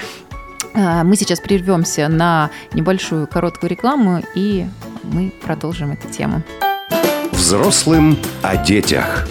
А, 0.74 1.04
мы 1.04 1.16
сейчас 1.16 1.40
прервемся 1.40 2.08
на 2.08 2.50
небольшую 2.72 3.26
короткую 3.26 3.70
рекламу, 3.70 4.22
и 4.34 4.66
мы 5.04 5.32
продолжим 5.42 5.92
эту 5.92 6.08
тему. 6.08 6.42
Взрослым 7.32 8.16
о 8.42 8.56
детях. 8.56 9.28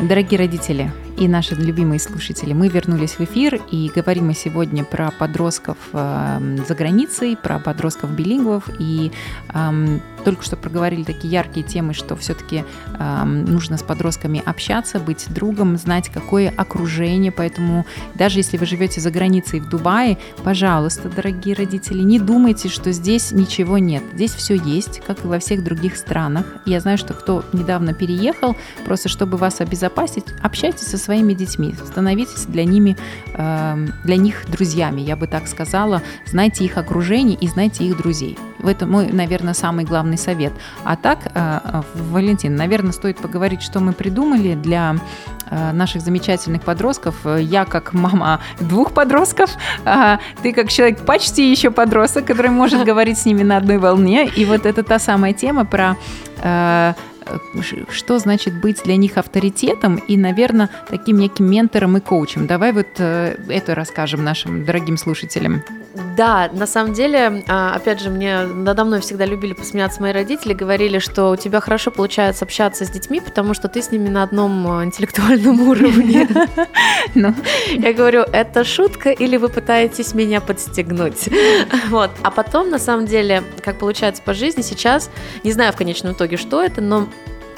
Дорогие 0.00 0.38
родители, 0.38 0.90
и 1.18 1.26
наши 1.26 1.54
любимые 1.56 1.98
слушатели. 1.98 2.52
Мы 2.52 2.68
вернулись 2.68 3.18
в 3.18 3.20
эфир 3.20 3.60
и 3.70 3.90
говорим 3.94 4.28
мы 4.28 4.34
сегодня 4.34 4.84
про 4.84 5.10
подростков 5.10 5.76
э, 5.92 6.56
за 6.66 6.74
границей, 6.74 7.36
про 7.36 7.58
подростков 7.58 8.10
билингвов. 8.10 8.68
И 8.78 9.10
э, 9.52 9.98
только 10.24 10.44
что 10.44 10.56
проговорили 10.56 11.02
такие 11.02 11.32
яркие 11.32 11.66
темы, 11.66 11.92
что 11.94 12.14
все-таки 12.14 12.64
э, 12.98 13.24
нужно 13.24 13.78
с 13.78 13.82
подростками 13.82 14.42
общаться, 14.44 15.00
быть 15.00 15.26
другом, 15.28 15.76
знать, 15.76 16.08
какое 16.08 16.52
окружение. 16.56 17.32
Поэтому 17.32 17.84
даже 18.14 18.38
если 18.38 18.56
вы 18.56 18.66
живете 18.66 19.00
за 19.00 19.10
границей 19.10 19.58
в 19.58 19.68
Дубае, 19.68 20.18
пожалуйста, 20.44 21.08
дорогие 21.08 21.56
родители, 21.56 22.02
не 22.02 22.20
думайте, 22.20 22.68
что 22.68 22.92
здесь 22.92 23.32
ничего 23.32 23.78
нет. 23.78 24.04
Здесь 24.14 24.34
все 24.34 24.54
есть, 24.54 25.00
как 25.06 25.24
и 25.24 25.28
во 25.28 25.40
всех 25.40 25.64
других 25.64 25.96
странах. 25.96 26.46
Я 26.64 26.80
знаю, 26.80 26.98
что 26.98 27.14
кто 27.14 27.44
недавно 27.52 27.92
переехал, 27.92 28.56
просто 28.84 29.08
чтобы 29.08 29.36
вас 29.36 29.60
обезопасить, 29.60 30.26
общайтесь 30.42 30.86
со 30.86 30.98
своими 31.08 31.32
детьми, 31.32 31.74
становитесь 31.86 32.44
для, 32.44 32.64
ними, 32.64 32.94
эм, 33.32 33.94
для 34.04 34.16
них 34.16 34.44
друзьями, 34.46 35.00
я 35.00 35.16
бы 35.16 35.26
так 35.26 35.48
сказала, 35.48 36.02
знайте 36.26 36.66
их 36.66 36.76
окружение 36.76 37.38
и 37.40 37.48
знайте 37.48 37.84
их 37.84 37.96
друзей. 37.96 38.36
В 38.58 38.66
этом 38.66 38.90
мой, 38.90 39.10
наверное, 39.10 39.54
самый 39.54 39.86
главный 39.86 40.18
совет. 40.18 40.52
А 40.84 40.96
так, 40.96 41.18
э, 41.34 41.82
Валентин, 41.94 42.56
наверное, 42.56 42.92
стоит 42.92 43.16
поговорить, 43.16 43.62
что 43.62 43.80
мы 43.80 43.94
придумали 43.94 44.54
для 44.54 44.96
э, 45.50 45.72
наших 45.72 46.02
замечательных 46.02 46.60
подростков. 46.62 47.14
Я 47.38 47.64
как 47.64 47.94
мама 47.94 48.40
двух 48.60 48.92
подростков, 48.92 49.50
а 49.86 50.18
ты 50.42 50.52
как 50.52 50.68
человек 50.68 50.98
почти 51.06 51.50
еще 51.50 51.70
подросток, 51.70 52.26
который 52.26 52.50
может 52.50 52.84
говорить 52.90 53.16
с 53.16 53.24
ними 53.24 53.44
на 53.44 53.56
одной 53.56 53.78
волне. 53.78 54.28
И 54.36 54.44
вот 54.44 54.66
это 54.66 54.82
та 54.82 54.98
самая 54.98 55.32
тема 55.32 55.64
про 55.64 55.96
э, 56.42 56.92
что 57.90 58.18
значит 58.18 58.60
быть 58.60 58.82
для 58.84 58.96
них 58.96 59.16
авторитетом 59.16 59.96
и, 59.96 60.16
наверное, 60.16 60.70
таким 60.88 61.18
неким 61.18 61.50
ментором 61.50 61.96
и 61.96 62.00
коучем. 62.00 62.46
Давай 62.46 62.72
вот 62.72 62.88
э, 62.98 63.36
это 63.48 63.74
расскажем 63.74 64.24
нашим 64.24 64.64
дорогим 64.64 64.96
слушателям. 64.96 65.62
Да, 66.16 66.50
на 66.52 66.66
самом 66.66 66.92
деле, 66.92 67.44
а, 67.48 67.74
опять 67.74 68.00
же, 68.00 68.10
мне 68.10 68.42
надо 68.42 68.84
мной 68.84 69.00
всегда 69.00 69.24
любили 69.24 69.52
посмеяться 69.52 70.00
мои 70.00 70.12
родители, 70.12 70.52
говорили, 70.52 70.98
что 70.98 71.30
у 71.30 71.36
тебя 71.36 71.60
хорошо 71.60 71.90
получается 71.90 72.44
общаться 72.44 72.84
с 72.84 72.90
детьми, 72.90 73.20
потому 73.20 73.54
что 73.54 73.68
ты 73.68 73.82
с 73.82 73.90
ними 73.90 74.08
на 74.08 74.22
одном 74.22 74.66
а, 74.68 74.84
интеллектуальном 74.84 75.60
уровне. 75.68 76.28
Ну. 77.14 77.34
Я 77.70 77.92
говорю, 77.92 78.22
это 78.32 78.64
шутка 78.64 79.10
или 79.10 79.36
вы 79.36 79.48
пытаетесь 79.48 80.14
меня 80.14 80.40
подстегнуть? 80.40 81.28
Вот. 81.88 82.10
А 82.22 82.30
потом, 82.30 82.70
на 82.70 82.78
самом 82.78 83.06
деле, 83.06 83.42
как 83.64 83.78
получается 83.78 84.22
по 84.22 84.34
жизни 84.34 84.62
сейчас, 84.62 85.10
не 85.42 85.52
знаю 85.52 85.72
в 85.72 85.76
конечном 85.76 86.12
итоге, 86.12 86.36
что 86.36 86.62
это, 86.62 86.80
но 86.80 87.08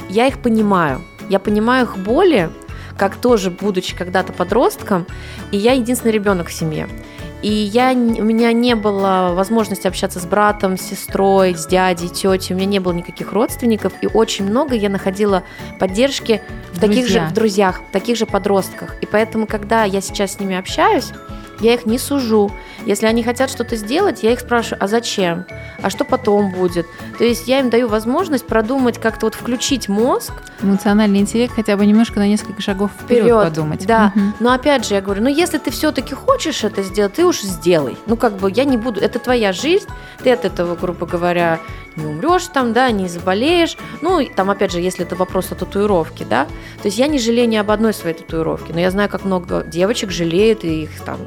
я 0.09 0.27
их 0.27 0.39
понимаю. 0.39 1.01
Я 1.29 1.39
понимаю 1.39 1.87
их 1.87 1.97
боли, 1.99 2.51
как 2.97 3.17
тоже 3.17 3.51
будучи 3.51 3.97
когда-то 3.97 4.33
подростком, 4.33 5.07
и 5.51 5.57
я 5.57 5.73
единственный 5.73 6.13
ребенок 6.13 6.49
в 6.49 6.53
семье. 6.53 6.89
И 7.43 7.51
я, 7.51 7.93
у 7.93 7.97
меня 8.25 8.53
не 8.53 8.75
было 8.75 9.33
возможности 9.35 9.87
общаться 9.87 10.21
с 10.21 10.27
братом, 10.27 10.77
с 10.77 10.83
сестрой, 10.83 11.55
с 11.55 11.67
дядей, 11.67 12.09
тетей. 12.09 12.55
У 12.55 12.59
меня 12.59 12.67
не 12.67 12.79
было 12.81 12.93
никаких 12.93 13.33
родственников. 13.33 13.93
И 14.03 14.07
очень 14.07 14.45
много 14.45 14.75
я 14.75 14.89
находила 14.91 15.43
поддержки 15.79 16.43
в 16.73 16.81
Друзья. 16.81 16.89
таких 16.89 17.09
же 17.09 17.21
в 17.21 17.33
друзьях, 17.33 17.81
в 17.89 17.93
таких 17.93 18.17
же 18.17 18.27
подростках. 18.27 18.97
И 19.01 19.07
поэтому, 19.07 19.47
когда 19.47 19.85
я 19.85 20.01
сейчас 20.01 20.35
с 20.35 20.41
ними 20.41 20.57
общаюсь, 20.57 21.13
я 21.61 21.75
их 21.75 21.87
не 21.87 21.99
сужу. 21.99 22.51
Если 22.87 23.07
они 23.07 23.23
хотят 23.23 23.51
что-то 23.51 23.77
сделать, 23.77 24.23
я 24.23 24.33
их 24.33 24.41
спрашиваю, 24.41 24.83
а 24.83 24.89
зачем? 24.89 25.45
А 25.83 25.91
что 25.91 26.05
потом 26.05 26.51
будет? 26.51 26.87
То 27.19 27.25
есть 27.25 27.49
я 27.49 27.61
им 27.61 27.71
даю 27.71 27.89
возможность 27.89 28.47
продумать, 28.47 28.99
как-то 28.99 29.27
вот 29.27 29.35
включить 29.35 29.89
мозг. 29.89 30.33
Эмоциональный 30.63 31.21
интеллект 31.21 31.55
хотя 31.55 31.77
бы 31.77 31.87
немножко 31.87 32.19
на 32.19 32.27
несколько 32.27 32.63
шагов 32.63 32.91
вперед, 32.93 33.25
вперед 33.25 33.43
подумать. 33.43 33.87
Да, 33.87 34.13
угу. 34.15 34.25
но 34.41 34.53
опять 34.53 34.87
же 34.87 34.95
я 34.95 35.01
говорю, 35.01 35.23
ну 35.23 35.29
если 35.29 35.59
ты 35.59 35.71
все-таки 35.71 36.15
хочешь 36.15 36.65
это 36.65 36.83
сделать, 36.83 37.15
ты 37.15 37.25
уж 37.25 37.41
сделай. 37.41 37.97
Ну 38.07 38.17
как 38.17 38.37
бы 38.37 38.51
я 38.51 38.65
не 38.65 38.77
буду, 38.77 39.01
это 39.01 39.19
твоя 39.19 39.53
жизнь, 39.53 39.87
ты 40.23 40.33
от 40.33 40.45
этого, 40.45 40.77
грубо 40.77 41.07
говоря, 41.07 41.61
не 41.97 42.07
умрешь 42.07 42.47
там, 42.47 42.73
да, 42.73 42.91
не 42.91 43.09
заболеешь. 43.09 43.77
Ну, 44.01 44.25
там, 44.25 44.51
опять 44.51 44.73
же, 44.73 44.81
если 44.81 45.05
это 45.05 45.17
вопрос 45.17 45.53
о 45.53 45.55
татуировке, 45.55 46.25
да. 46.25 46.47
То 46.83 46.87
есть 46.87 46.99
я 46.99 47.07
не 47.07 47.19
жалею 47.19 47.49
ни 47.49 47.57
об 47.57 47.71
одной 47.71 47.93
своей 47.93 48.17
татуировке, 48.17 48.73
но 48.73 48.81
я 48.81 48.91
знаю, 48.91 49.09
как 49.09 49.25
много 49.25 49.65
девочек 49.65 50.11
жалеют 50.11 50.65
и 50.65 50.85
их 50.85 51.01
там 51.01 51.19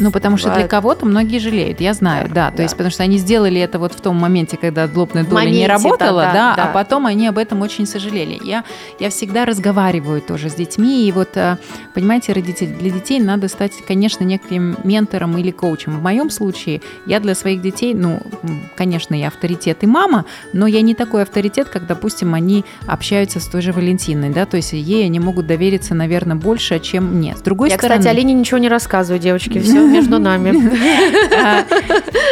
ну, 0.00 0.10
потому 0.10 0.36
что 0.36 0.52
для 0.54 0.66
кого-то 0.66 1.06
многие 1.06 1.38
жалеют, 1.38 1.80
я 1.80 1.94
знаю, 1.94 2.28
да. 2.28 2.34
да. 2.34 2.50
То 2.50 2.56
да. 2.58 2.62
есть, 2.64 2.74
потому 2.74 2.90
что 2.90 3.02
они 3.02 3.18
сделали 3.18 3.60
это 3.60 3.78
вот 3.78 3.92
в 3.92 4.00
том 4.00 4.16
моменте, 4.16 4.56
когда 4.56 4.86
злобная 4.86 5.24
доля 5.24 5.34
моменте, 5.34 5.60
не 5.60 5.66
работала, 5.66 6.22
да, 6.22 6.32
да, 6.32 6.56
да, 6.56 6.64
а 6.64 6.72
потом 6.72 7.06
они 7.06 7.26
об 7.26 7.38
этом 7.38 7.62
очень 7.62 7.86
сожалели. 7.86 8.40
Я, 8.42 8.64
я 8.98 9.10
всегда 9.10 9.44
разговариваю 9.44 10.20
тоже 10.20 10.50
с 10.50 10.54
детьми, 10.54 11.06
и 11.06 11.12
вот, 11.12 11.36
э, 11.36 11.58
понимаете, 11.94 12.32
родители, 12.32 12.68
для 12.68 12.90
детей 12.90 13.20
надо 13.20 13.48
стать, 13.48 13.72
конечно, 13.86 14.24
неким 14.24 14.76
ментором 14.84 15.36
или 15.38 15.50
коучем. 15.50 15.98
В 15.98 16.02
моем 16.02 16.30
случае 16.30 16.80
я 17.06 17.20
для 17.20 17.34
своих 17.34 17.60
детей, 17.60 17.94
ну, 17.94 18.20
конечно, 18.76 19.14
я 19.14 19.28
авторитет 19.28 19.82
и 19.82 19.86
мама, 19.86 20.24
но 20.52 20.66
я 20.66 20.80
не 20.80 20.94
такой 20.94 21.22
авторитет, 21.22 21.68
как, 21.68 21.86
допустим, 21.86 22.34
они 22.34 22.64
общаются 22.86 23.40
с 23.40 23.46
той 23.46 23.62
же 23.62 23.72
Валентиной, 23.72 24.30
да, 24.30 24.46
то 24.46 24.56
есть 24.56 24.72
ей 24.72 25.04
они 25.04 25.20
могут 25.20 25.46
довериться, 25.46 25.94
наверное, 25.94 26.36
больше, 26.36 26.78
чем 26.80 27.16
мне. 27.16 27.36
С 27.36 27.40
другой 27.40 27.70
я, 27.70 27.76
стороны... 27.76 28.00
кстати, 28.00 28.14
Алине 28.14 28.32
ничего 28.32 28.58
не 28.58 28.68
рассказываю, 28.68 29.20
девочки, 29.20 29.58
все 29.60 29.80
между 29.90 30.18
нами. 30.18 30.70
А, 31.42 31.64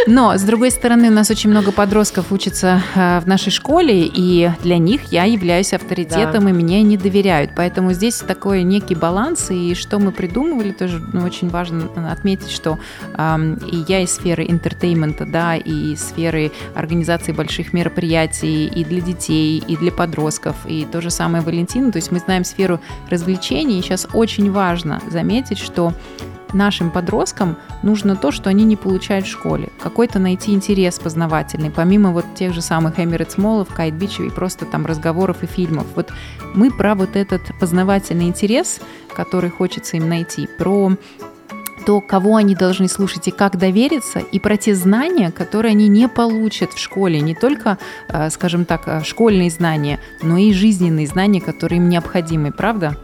но, 0.06 0.36
с 0.36 0.42
другой 0.42 0.70
стороны, 0.70 1.08
у 1.08 1.12
нас 1.12 1.30
очень 1.30 1.50
много 1.50 1.72
подростков 1.72 2.32
учатся 2.32 2.82
а, 2.94 3.20
в 3.20 3.26
нашей 3.26 3.50
школе, 3.50 4.06
и 4.06 4.50
для 4.62 4.78
них 4.78 5.12
я 5.12 5.24
являюсь 5.24 5.72
авторитетом, 5.72 6.48
и 6.48 6.52
мне 6.52 6.82
не 6.82 6.96
доверяют. 6.96 7.52
Поэтому 7.56 7.92
здесь 7.92 8.16
такой 8.16 8.62
некий 8.62 8.94
баланс, 8.94 9.50
и 9.50 9.74
что 9.74 9.98
мы 9.98 10.12
придумывали, 10.12 10.72
тоже 10.72 11.00
ну, 11.12 11.24
очень 11.24 11.48
важно 11.48 11.84
отметить, 12.10 12.50
что 12.50 12.78
и 13.16 13.84
я 13.88 14.00
из 14.00 14.14
сферы 14.14 14.46
entertainment 14.48 15.16
а, 15.16 15.26
да, 15.26 15.56
и 15.56 15.92
из 15.92 16.08
сферы 16.08 16.52
организации 16.74 17.32
больших 17.32 17.72
мероприятий 17.72 18.66
и 18.66 18.84
для 18.84 19.00
детей, 19.00 19.62
и 19.66 19.76
для 19.76 19.92
подростков, 19.92 20.56
и 20.66 20.86
то 20.90 21.00
же 21.00 21.10
самое 21.10 21.42
Валентина, 21.42 21.92
то 21.92 21.96
есть 21.96 22.10
мы 22.12 22.18
знаем 22.18 22.44
сферу 22.44 22.80
развлечений, 23.10 23.78
и 23.78 23.82
сейчас 23.82 24.08
очень 24.12 24.50
важно 24.50 25.00
заметить, 25.10 25.58
что 25.58 25.92
нашим 26.52 26.90
подросткам 26.90 27.56
нужно 27.82 28.16
то, 28.16 28.30
что 28.30 28.50
они 28.50 28.64
не 28.64 28.76
получают 28.76 29.26
в 29.26 29.30
школе. 29.30 29.70
Какой-то 29.82 30.18
найти 30.18 30.52
интерес 30.52 30.98
познавательный, 30.98 31.70
помимо 31.70 32.12
вот 32.12 32.24
тех 32.34 32.54
же 32.54 32.62
самых 32.62 32.98
Emirates 32.98 33.40
Моллов, 33.40 33.68
Кайт 33.74 33.94
Бичев 33.94 34.26
и 34.26 34.30
просто 34.30 34.64
там 34.64 34.86
разговоров 34.86 35.42
и 35.42 35.46
фильмов. 35.46 35.86
Вот 35.94 36.12
мы 36.54 36.70
про 36.70 36.94
вот 36.94 37.16
этот 37.16 37.42
познавательный 37.60 38.26
интерес, 38.26 38.80
который 39.14 39.50
хочется 39.50 39.96
им 39.96 40.08
найти, 40.08 40.48
про 40.58 40.92
то, 41.86 42.00
кого 42.02 42.36
они 42.36 42.54
должны 42.54 42.86
слушать 42.86 43.28
и 43.28 43.30
как 43.30 43.56
довериться, 43.56 44.18
и 44.18 44.38
про 44.38 44.58
те 44.58 44.74
знания, 44.74 45.30
которые 45.30 45.70
они 45.70 45.88
не 45.88 46.06
получат 46.08 46.74
в 46.74 46.78
школе. 46.78 47.20
Не 47.20 47.34
только, 47.34 47.78
э, 48.08 48.28
скажем 48.28 48.66
так, 48.66 48.82
э, 48.86 49.02
школьные 49.04 49.50
знания, 49.50 49.98
но 50.22 50.36
и 50.36 50.52
жизненные 50.52 51.06
знания, 51.06 51.40
которые 51.40 51.78
им 51.78 51.88
необходимы, 51.88 52.52
правда? 52.52 52.98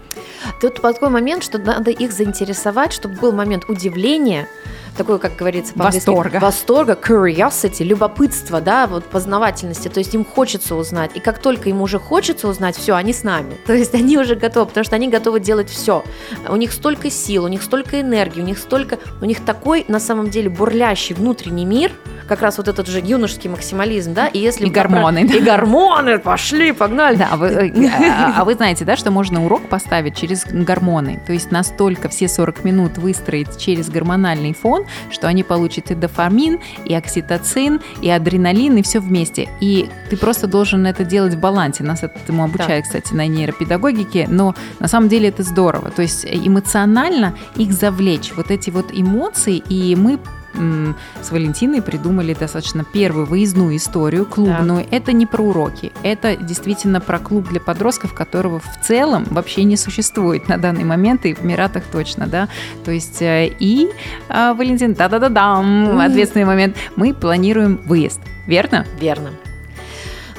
Тут 0.60 0.80
такой 0.80 1.08
момент, 1.08 1.42
что 1.42 1.58
надо 1.58 1.90
их 1.90 2.12
заинтересовать, 2.12 2.92
чтобы 2.92 3.16
был 3.16 3.32
момент 3.32 3.64
удивления, 3.68 4.48
такой, 4.96 5.18
как 5.18 5.36
говорится 5.36 5.74
по-английски, 5.74 6.08
восторга. 6.08 6.38
восторга, 6.40 6.92
curiosity, 6.92 7.82
любопытство, 7.82 8.60
да, 8.60 8.86
вот 8.86 9.04
познавательности, 9.04 9.88
то 9.88 9.98
есть 9.98 10.14
им 10.14 10.24
хочется 10.24 10.74
узнать, 10.74 11.10
и 11.14 11.20
как 11.20 11.38
только 11.38 11.68
им 11.68 11.82
уже 11.82 11.98
хочется 11.98 12.48
узнать, 12.48 12.76
все, 12.76 12.94
они 12.94 13.12
с 13.12 13.24
нами, 13.24 13.56
то 13.66 13.72
есть 13.72 13.94
они 13.94 14.18
уже 14.18 14.34
готовы, 14.34 14.66
потому 14.66 14.84
что 14.84 14.96
они 14.96 15.08
готовы 15.08 15.40
делать 15.40 15.68
все, 15.68 16.04
у 16.48 16.56
них 16.56 16.72
столько 16.72 17.10
сил, 17.10 17.44
у 17.44 17.48
них 17.48 17.62
столько 17.62 18.00
энергии, 18.00 18.40
у 18.40 18.44
них 18.44 18.58
столько, 18.58 18.98
у 19.20 19.24
них 19.24 19.44
такой, 19.44 19.84
на 19.88 20.00
самом 20.00 20.30
деле, 20.30 20.48
бурлящий 20.48 21.14
внутренний 21.14 21.64
мир, 21.64 21.92
как 22.26 22.42
раз 22.42 22.58
вот 22.58 22.68
этот 22.68 22.86
же 22.88 23.00
юношеский 23.00 23.50
максимализм, 23.50 24.14
да, 24.14 24.26
и 24.26 24.38
если... 24.38 24.66
И 24.66 24.70
гормоны. 24.70 25.20
И 25.20 25.40
гормоны, 25.40 26.18
пошли, 26.18 26.72
погнали. 26.72 27.16
Да, 27.16 27.36
вы, 27.36 27.48
э, 27.48 27.88
а, 28.10 28.40
а 28.40 28.44
вы 28.44 28.54
знаете, 28.54 28.84
да, 28.84 28.96
что 28.96 29.10
можно 29.10 29.44
урок 29.44 29.68
поставить 29.68 30.16
через 30.16 30.44
гормоны, 30.46 31.20
то 31.26 31.32
есть 31.32 31.50
настолько 31.50 32.08
все 32.08 32.28
40 32.28 32.64
минут 32.64 32.98
выстроить 32.98 33.58
через 33.58 33.88
гормональный 33.88 34.54
фон, 34.54 34.86
что 35.10 35.28
они 35.28 35.42
получат 35.42 35.90
и 35.90 35.94
дофамин, 35.94 36.60
и 36.84 36.94
окситоцин, 36.94 37.80
и 38.00 38.10
адреналин, 38.10 38.76
и 38.76 38.82
все 38.82 39.00
вместе. 39.00 39.48
И 39.60 39.88
ты 40.10 40.16
просто 40.16 40.46
должен 40.46 40.86
это 40.86 41.04
делать 41.04 41.34
в 41.34 41.40
балансе. 41.40 41.84
Нас 41.84 42.02
этому 42.02 42.44
обучают, 42.44 42.84
да. 42.84 42.98
кстати, 43.00 43.14
на 43.14 43.26
нейропедагогике, 43.26 44.26
но 44.28 44.54
на 44.80 44.88
самом 44.88 45.08
деле 45.08 45.28
это 45.28 45.42
здорово. 45.42 45.90
То 45.90 46.02
есть 46.02 46.24
эмоционально 46.24 47.34
их 47.56 47.72
завлечь, 47.72 48.32
вот 48.36 48.50
эти 48.50 48.70
вот 48.70 48.86
эмоции, 48.92 49.56
и 49.68 49.96
мы 49.96 50.18
с 50.54 51.30
Валентиной 51.30 51.82
придумали 51.82 52.34
достаточно 52.34 52.84
первую 52.84 53.26
выездную 53.26 53.76
историю, 53.76 54.26
клубную. 54.26 54.86
Да. 54.90 54.96
Это 54.96 55.12
не 55.12 55.26
про 55.26 55.42
уроки, 55.42 55.92
это 56.02 56.36
действительно 56.36 57.00
про 57.00 57.18
клуб 57.18 57.48
для 57.48 57.60
подростков, 57.60 58.14
которого 58.14 58.60
в 58.60 58.86
целом 58.86 59.24
вообще 59.30 59.64
не 59.64 59.76
существует 59.76 60.48
на 60.48 60.58
данный 60.58 60.84
момент, 60.84 61.26
и 61.26 61.34
в 61.34 61.44
Миратах 61.44 61.84
точно, 61.84 62.26
да. 62.26 62.48
То 62.84 62.90
есть 62.90 63.22
э, 63.22 63.52
и 63.58 63.88
а, 64.28 64.54
Валентин, 64.54 64.94
да-да-да-дам, 64.94 65.98
ответственный 66.00 66.44
момент, 66.46 66.76
мы 66.96 67.14
планируем 67.14 67.80
выезд, 67.84 68.20
верно? 68.46 68.86
Верно. 69.00 69.30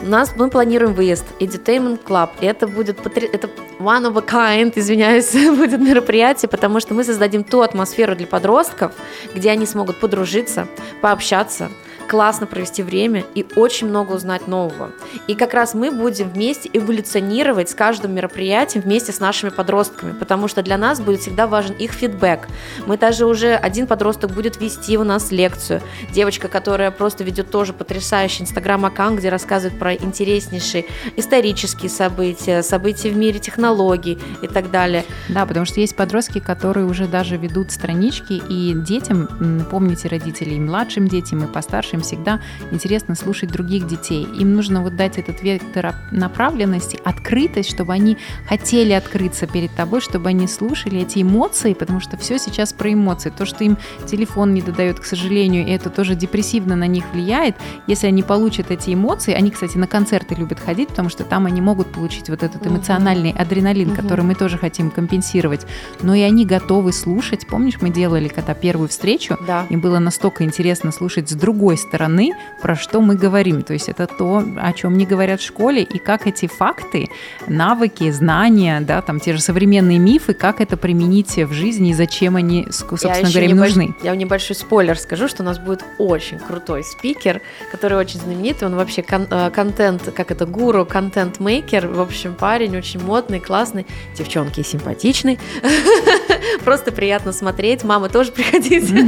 У 0.03 0.07
нас 0.07 0.33
мы 0.35 0.49
планируем 0.49 0.93
выезд 0.93 1.25
Edutainment 1.39 2.03
Club. 2.03 2.29
И 2.41 2.45
это 2.45 2.67
будет 2.67 2.99
это 3.05 3.49
one 3.79 4.05
of 4.05 4.17
a 4.17 4.21
kind, 4.21 4.73
извиняюсь, 4.75 5.31
будет 5.57 5.79
мероприятие, 5.79 6.49
потому 6.49 6.79
что 6.79 6.93
мы 6.93 7.03
создадим 7.03 7.43
ту 7.43 7.61
атмосферу 7.61 8.15
для 8.15 8.27
подростков, 8.27 8.93
где 9.33 9.51
они 9.51 9.65
смогут 9.65 9.99
подружиться, 9.99 10.67
пообщаться, 11.01 11.69
классно 12.07 12.45
провести 12.45 12.83
время 12.83 13.23
и 13.35 13.45
очень 13.55 13.87
много 13.87 14.13
узнать 14.13 14.47
нового. 14.47 14.91
И 15.27 15.35
как 15.35 15.53
раз 15.53 15.73
мы 15.73 15.91
будем 15.91 16.29
вместе 16.29 16.69
эволюционировать 16.71 17.69
с 17.69 17.75
каждым 17.75 18.13
мероприятием 18.13 18.83
вместе 18.83 19.11
с 19.11 19.19
нашими 19.19 19.49
подростками, 19.49 20.13
потому 20.13 20.47
что 20.47 20.61
для 20.61 20.77
нас 20.77 20.99
будет 20.99 21.21
всегда 21.21 21.47
важен 21.47 21.73
их 21.73 21.91
фидбэк. 21.91 22.47
Мы 22.85 22.97
даже 22.97 23.25
уже 23.25 23.55
один 23.55 23.87
подросток 23.87 24.31
будет 24.31 24.59
вести 24.61 24.97
у 24.97 25.03
нас 25.03 25.31
лекцию. 25.31 25.81
Девочка, 26.11 26.47
которая 26.47 26.91
просто 26.91 27.23
ведет 27.23 27.49
тоже 27.49 27.73
потрясающий 27.73 28.43
инстаграм-аккаунт, 28.43 29.19
где 29.19 29.29
рассказывает 29.29 29.79
про 29.79 29.93
интереснейшие 29.93 30.85
исторические 31.15 31.89
события, 31.89 32.61
события 32.61 33.09
в 33.09 33.17
мире 33.17 33.39
технологий 33.39 34.19
и 34.41 34.47
так 34.47 34.71
далее. 34.71 35.05
Да, 35.29 35.45
потому 35.45 35.65
что 35.65 35.79
есть 35.79 35.95
подростки, 35.95 36.39
которые 36.39 36.85
уже 36.85 37.07
даже 37.07 37.37
ведут 37.37 37.71
странички, 37.71 38.41
и 38.49 38.73
детям, 38.75 39.67
помните 39.71 40.07
родителей, 40.07 40.57
и 40.57 40.59
младшим 40.59 41.07
детям, 41.07 41.43
и 41.43 41.47
постарше 41.47 41.94
им 41.95 42.01
всегда 42.01 42.39
интересно 42.71 43.15
слушать 43.15 43.51
других 43.51 43.87
детей. 43.87 44.23
Им 44.23 44.55
нужно 44.55 44.81
вот 44.81 44.95
дать 44.95 45.17
этот 45.17 45.41
вектор 45.41 45.95
направленности, 46.11 46.99
открытость, 47.03 47.71
чтобы 47.71 47.93
они 47.93 48.17
хотели 48.47 48.93
открыться 48.93 49.47
перед 49.47 49.73
тобой, 49.75 50.01
чтобы 50.01 50.29
они 50.29 50.47
слушали 50.47 51.01
эти 51.01 51.21
эмоции, 51.21 51.73
потому 51.73 51.99
что 51.99 52.17
все 52.17 52.37
сейчас 52.37 52.73
про 52.73 52.93
эмоции. 52.93 53.31
То, 53.35 53.45
что 53.45 53.63
им 53.63 53.77
телефон 54.05 54.53
не 54.53 54.61
додает, 54.61 54.99
к 54.99 55.05
сожалению, 55.05 55.65
и 55.65 55.71
это 55.71 55.89
тоже 55.89 56.15
депрессивно 56.15 56.75
на 56.75 56.87
них 56.87 57.05
влияет. 57.13 57.55
Если 57.87 58.07
они 58.07 58.23
получат 58.23 58.71
эти 58.71 58.93
эмоции, 58.93 59.33
они, 59.33 59.51
кстати, 59.51 59.77
на 59.77 59.87
концерты 59.87 60.35
любят 60.35 60.59
ходить, 60.59 60.89
потому 60.89 61.09
что 61.09 61.23
там 61.23 61.45
они 61.45 61.61
могут 61.61 61.91
получить 61.91 62.29
вот 62.29 62.43
этот 62.43 62.65
эмоциональный 62.67 63.31
адреналин, 63.31 63.91
угу. 63.91 64.01
который 64.01 64.23
мы 64.23 64.35
тоже 64.35 64.57
хотим 64.57 64.91
компенсировать. 64.91 65.65
Но 66.01 66.13
и 66.13 66.21
они 66.21 66.45
готовы 66.45 66.93
слушать. 66.93 67.47
Помнишь, 67.47 67.81
мы 67.81 67.89
делали 67.89 68.27
когда 68.27 68.53
первую 68.53 68.89
встречу, 68.89 69.37
да. 69.47 69.65
им 69.69 69.79
было 69.79 69.99
настолько 69.99 70.43
интересно 70.43 70.91
слушать 70.91 71.29
с 71.29 71.33
другой 71.33 71.77
стороны, 71.87 72.31
про 72.61 72.75
что 72.75 73.01
мы 73.01 73.15
говорим. 73.15 73.61
То 73.61 73.73
есть 73.73 73.89
это 73.89 74.07
то, 74.07 74.43
о 74.57 74.73
чем 74.73 74.97
не 74.97 75.05
говорят 75.05 75.41
в 75.41 75.45
школе, 75.45 75.83
и 75.83 75.97
как 75.99 76.27
эти 76.27 76.47
факты, 76.47 77.09
навыки, 77.47 78.11
знания, 78.11 78.81
да, 78.81 79.01
там 79.01 79.19
те 79.19 79.33
же 79.33 79.41
современные 79.41 79.99
мифы, 79.99 80.33
как 80.33 80.61
это 80.61 80.77
применить 80.77 81.37
в 81.37 81.53
жизни 81.53 81.89
и 81.91 81.93
зачем 81.93 82.35
они, 82.35 82.67
собственно 82.71 83.15
я 83.15 83.21
говоря, 83.21 83.45
им 83.47 83.57
нужны. 83.57 83.95
Я 84.03 84.15
небольшой 84.15 84.55
спойлер 84.55 84.97
скажу, 84.97 85.27
что 85.27 85.43
у 85.43 85.45
нас 85.45 85.59
будет 85.59 85.83
очень 85.97 86.39
крутой 86.39 86.83
спикер, 86.83 87.41
который 87.71 87.97
очень 87.97 88.19
знаменитый, 88.19 88.67
он 88.67 88.75
вообще 88.75 89.01
кон- 89.03 89.27
э, 89.29 89.49
контент, 89.51 90.11
как 90.15 90.31
это, 90.31 90.45
гуру, 90.45 90.85
контент-мейкер, 90.85 91.87
в 91.87 92.01
общем, 92.01 92.33
парень 92.35 92.77
очень 92.77 93.01
модный, 93.03 93.39
классный, 93.39 93.85
девчонки 94.17 94.61
симпатичный. 94.63 95.39
просто 96.63 96.91
приятно 96.91 97.31
смотреть. 97.31 97.83
Мама 97.83 98.09
тоже 98.09 98.31
приходите. 98.31 99.05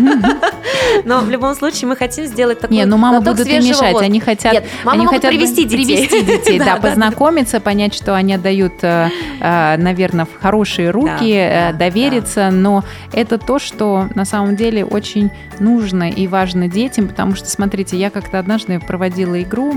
Но 1.05 1.19
в 1.21 1.29
любом 1.29 1.55
случае 1.55 1.87
мы 1.87 1.95
хотим 1.95 2.25
сделать 2.25 2.59
такой 2.59 2.75
Не, 2.75 2.85
ну 2.85 2.97
мама 2.97 3.21
будут 3.21 3.47
им 3.47 3.63
мешать, 3.63 3.97
они 4.01 4.19
хотят, 4.19 4.53
Нет, 4.53 4.65
они 4.85 5.05
хотят 5.05 5.31
привести 5.31 5.63
детей. 5.65 6.07
привести 6.07 6.23
детей, 6.23 6.59
да, 6.67 6.77
познакомиться, 6.77 7.59
понять, 7.59 7.93
что 7.93 8.15
они 8.15 8.33
отдают, 8.33 8.83
э, 8.83 9.09
э, 9.39 9.77
наверное, 9.77 10.25
в 10.25 10.41
хорошие 10.41 10.91
руки, 10.91 11.31
э, 11.31 11.73
довериться, 11.73 12.49
но 12.51 12.83
это 13.13 13.37
то, 13.37 13.59
что 13.59 14.07
на 14.15 14.25
самом 14.25 14.55
деле 14.55 14.85
очень 14.85 15.31
нужно 15.59 16.09
и 16.09 16.27
важно 16.27 16.67
детям, 16.67 17.07
потому 17.07 17.35
что, 17.35 17.49
смотрите, 17.49 17.97
я 17.97 18.09
как-то 18.09 18.39
однажды 18.39 18.79
проводила 18.79 19.41
игру, 19.41 19.73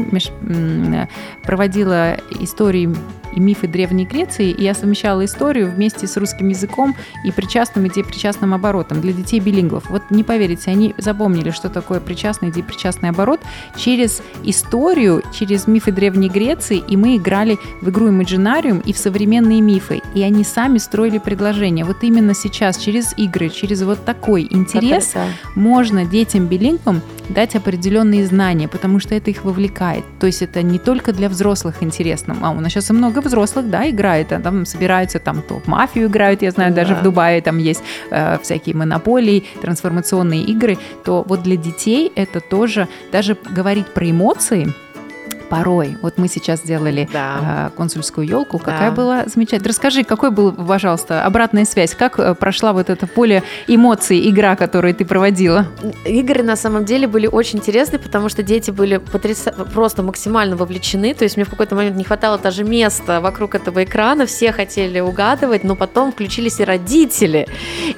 проводила 1.43 2.17
истории 2.41 2.91
и 3.35 3.41
мифы 3.41 3.69
Древней 3.69 4.07
Греции, 4.07 4.51
и 4.51 4.63
я 4.65 4.75
совмещала 4.75 5.25
историю 5.25 5.71
вместе 5.71 6.07
с 6.07 6.17
русским 6.17 6.49
языком 6.49 6.97
и 7.25 7.31
причастным 7.51 7.87
и 7.87 7.91
депричастным 7.91 8.55
оборотом 8.55 9.01
для 9.01 9.13
детей 9.13 9.41
билингвов. 9.41 9.91
Вот 9.91 10.03
не 10.11 10.23
поверите, 10.23 10.71
они 10.71 10.95
запомнили, 10.99 11.51
что 11.51 11.69
такое 11.69 11.99
причастный 11.99 12.51
и 12.51 12.53
депричастный 12.53 13.09
оборот 13.09 13.41
через 13.77 14.23
историю, 14.45 15.25
через 15.37 15.67
мифы 15.67 15.91
Древней 15.91 16.29
Греции, 16.29 16.81
и 16.87 16.97
мы 16.97 17.17
играли 17.17 17.59
в 17.83 17.91
игру 17.91 18.09
Imaginarium 18.09 18.81
и 18.85 18.93
в 18.93 18.99
современные 18.99 19.61
мифы, 19.63 20.01
и 20.15 20.23
они 20.23 20.45
сами 20.45 20.79
строили 20.79 21.19
предложения. 21.19 21.85
Вот 21.85 22.05
именно 22.05 22.35
сейчас 22.35 22.77
через 22.79 23.19
игры, 23.19 23.49
через 23.49 23.83
вот 23.83 24.05
такой 24.05 24.47
интерес 24.49 25.11
Да. 25.15 25.25
можно 25.57 26.05
детям 26.05 26.47
билингвам 26.47 27.03
дать 27.31 27.57
определенные 27.57 28.27
знания, 28.27 28.69
потому 28.69 29.01
что 29.01 29.17
это 29.17 29.31
их 29.31 29.45
вовлекает. 29.45 30.05
То 30.21 30.27
есть 30.29 30.43
это 30.43 30.63
не 30.63 30.79
только 30.79 31.13
для 31.13 31.29
взрослых 31.29 31.83
интересно. 31.83 32.37
А 32.43 32.51
у 32.51 32.61
нас 32.61 32.71
сейчас 32.73 32.91
и 32.91 32.93
много 32.93 33.19
взрослых, 33.21 33.69
да, 33.71 33.91
играет, 33.91 34.33
а 34.33 34.39
там 34.39 34.65
собираются, 34.67 35.19
там 35.19 35.43
то 35.43 35.59
в 35.59 35.67
мафию 35.67 36.07
играют, 36.07 36.43
я 36.43 36.53
знаю, 36.53 36.73
даже 36.75 36.95
Да. 36.95 37.01
в 37.01 37.03
Дубае 37.03 37.40
там 37.41 37.59
есть 37.59 37.83
э, 38.11 38.39
всякие 38.43 38.75
монополии, 38.75 39.45
трансформационные 39.61 40.43
игры, 40.43 40.79
то 41.05 41.25
вот 41.27 41.43
для 41.43 41.57
детей 41.57 42.13
это 42.15 42.41
тоже, 42.41 42.89
даже 43.13 43.37
говорить 43.51 43.87
про 43.89 44.11
эмоции, 44.11 44.73
порой. 45.51 45.99
Вот 46.01 46.17
мы 46.17 46.29
сейчас 46.29 46.61
сделали 46.61 47.09
Да. 47.13 47.71
э, 47.73 47.77
консульскую 47.77 48.27
елку. 48.27 48.59
Да. 48.59 48.65
Какая 48.65 48.91
была 48.93 49.25
замечательная. 49.27 49.69
Расскажи, 49.71 50.05
какой 50.05 50.31
был, 50.31 50.53
пожалуйста, 50.53 51.25
обратная 51.27 51.65
связь? 51.65 51.95
Как 51.95 52.19
э, 52.19 52.35
прошла 52.35 52.73
вот 52.73 52.89
это 52.89 53.07
поле 53.07 53.43
эмоций, 53.67 54.31
игра, 54.31 54.57
которую 54.57 54.95
ты 54.95 55.05
проводила? 55.05 55.67
Игры 56.05 56.43
на 56.43 56.57
самом 56.57 56.85
деле 56.85 57.07
были 57.07 57.27
очень 57.27 57.59
интересны, 57.59 57.99
потому 57.99 58.29
что 58.29 58.43
дети 58.43 58.71
были 58.71 58.99
потряса... 58.99 59.53
просто 59.75 60.03
максимально 60.03 60.57
вовлечены. 60.57 61.13
То 61.15 61.25
есть 61.25 61.37
мне 61.37 61.45
в 61.45 61.51
какой-то 61.51 61.75
момент 61.75 61.97
не 61.97 62.05
хватало 62.05 62.39
даже 62.39 62.65
места 62.65 63.21
вокруг 63.21 63.55
этого 63.57 63.83
экрана. 63.85 64.27
Все 64.27 64.53
хотели 64.53 65.01
угадывать, 65.01 65.65
но 65.65 65.75
потом 65.75 66.13
включились 66.13 66.61
и 66.61 66.65
родители. 66.65 67.49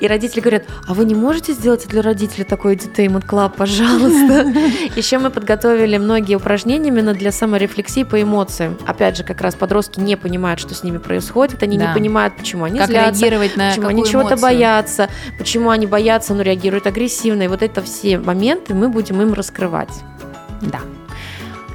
И 0.01 0.07
родители 0.07 0.41
говорят, 0.41 0.65
а 0.89 0.95
вы 0.95 1.05
не 1.05 1.15
можете 1.15 1.53
сделать 1.53 1.87
для 1.89 2.01
родителей 2.01 2.45
такой 2.45 2.77
entertainment 2.77 3.27
club, 3.27 3.53
пожалуйста? 3.57 4.53
Еще 4.97 5.19
мы 5.19 5.31
подготовили 5.31 5.99
многие 5.99 6.37
упражнения 6.37 6.89
именно 6.89 7.13
для 7.13 7.31
саморефлексии 7.43 8.05
по 8.05 8.23
эмоциям. 8.23 8.79
Опять 8.87 9.17
же, 9.17 9.25
как 9.25 9.41
раз 9.41 9.57
подростки 9.57 9.99
не 9.99 10.17
понимают, 10.17 10.61
что 10.61 10.77
с 10.77 10.85
ними 10.85 10.99
происходит, 10.99 11.61
они 11.65 11.77
Да. 11.77 11.89
не 11.89 11.95
понимают, 11.95 12.37
почему 12.37 12.63
они 12.63 12.79
как 12.79 12.87
злятся, 12.87 13.21
реагировать 13.21 13.57
на 13.57 13.71
почему 13.71 13.89
они 13.89 14.05
чего-то 14.05 14.37
боятся, 14.37 15.09
почему 15.39 15.71
они 15.71 15.87
боятся, 15.89 16.35
но 16.35 16.43
реагируют 16.43 16.87
агрессивно. 16.87 17.43
И 17.43 17.49
вот 17.49 17.63
это 17.63 17.83
все 17.83 18.19
моменты 18.19 18.75
мы 18.75 18.89
будем 18.89 19.21
им 19.21 19.33
раскрывать. 19.33 19.91
Да. 20.61 20.79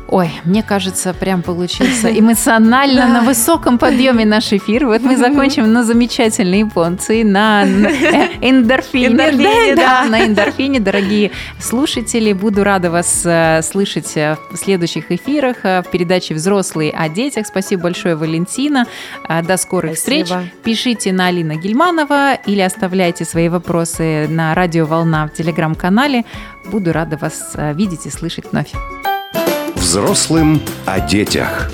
Ой, 0.09 0.31
мне 0.45 0.63
кажется, 0.63 1.13
прям 1.13 1.41
получился 1.41 2.07
эмоционально 2.19 3.07
на 3.07 3.21
высоком 3.21 3.77
подъеме 3.77 4.25
наш 4.25 4.53
эфир. 4.53 4.85
Вот 4.85 5.01
мы 5.01 5.17
закончим 5.17 5.71
на 5.73 5.83
замечательной 5.83 6.59
японцы, 6.59 7.23
на 7.25 7.65
э, 7.65 8.29
эндорфине. 8.41 9.75
Да, 9.75 10.05
на 10.05 10.25
эндорфине, 10.25 10.79
дорогие 10.79 11.31
слушатели. 11.59 12.31
Буду 12.31 12.63
рада 12.63 12.89
вас 12.89 13.23
э, 13.25 13.61
слышать 13.63 14.15
э, 14.15 14.37
в 14.49 14.55
следующих 14.55 15.11
эфирах 15.11 15.57
в 15.63 15.85
передаче 15.91 16.35
«Взрослые 16.35 16.91
о 16.91 17.09
детях». 17.09 17.45
Спасибо 17.45 17.83
большое, 17.83 18.15
Валентина. 18.15 18.85
До 19.27 19.57
скорых 19.57 19.95
встреч. 19.95 20.29
Пишите 20.63 21.11
на 21.11 21.27
Алина 21.27 21.55
Гельманова 21.55 22.35
или 22.35 22.61
оставляйте 22.61 23.25
свои 23.25 23.49
вопросы 23.49 24.27
на 24.29 24.55
радио 24.55 24.85
«Волна» 24.85 25.27
в 25.27 25.33
телеграм-канале. 25.33 26.23
Буду 26.65 26.93
рада 26.93 27.17
вас 27.17 27.55
видеть 27.73 28.05
и 28.05 28.09
слышать 28.09 28.45
вновь 28.51 28.71
взрослым 29.87 30.61
о 30.85 30.99
детях. 30.99 31.71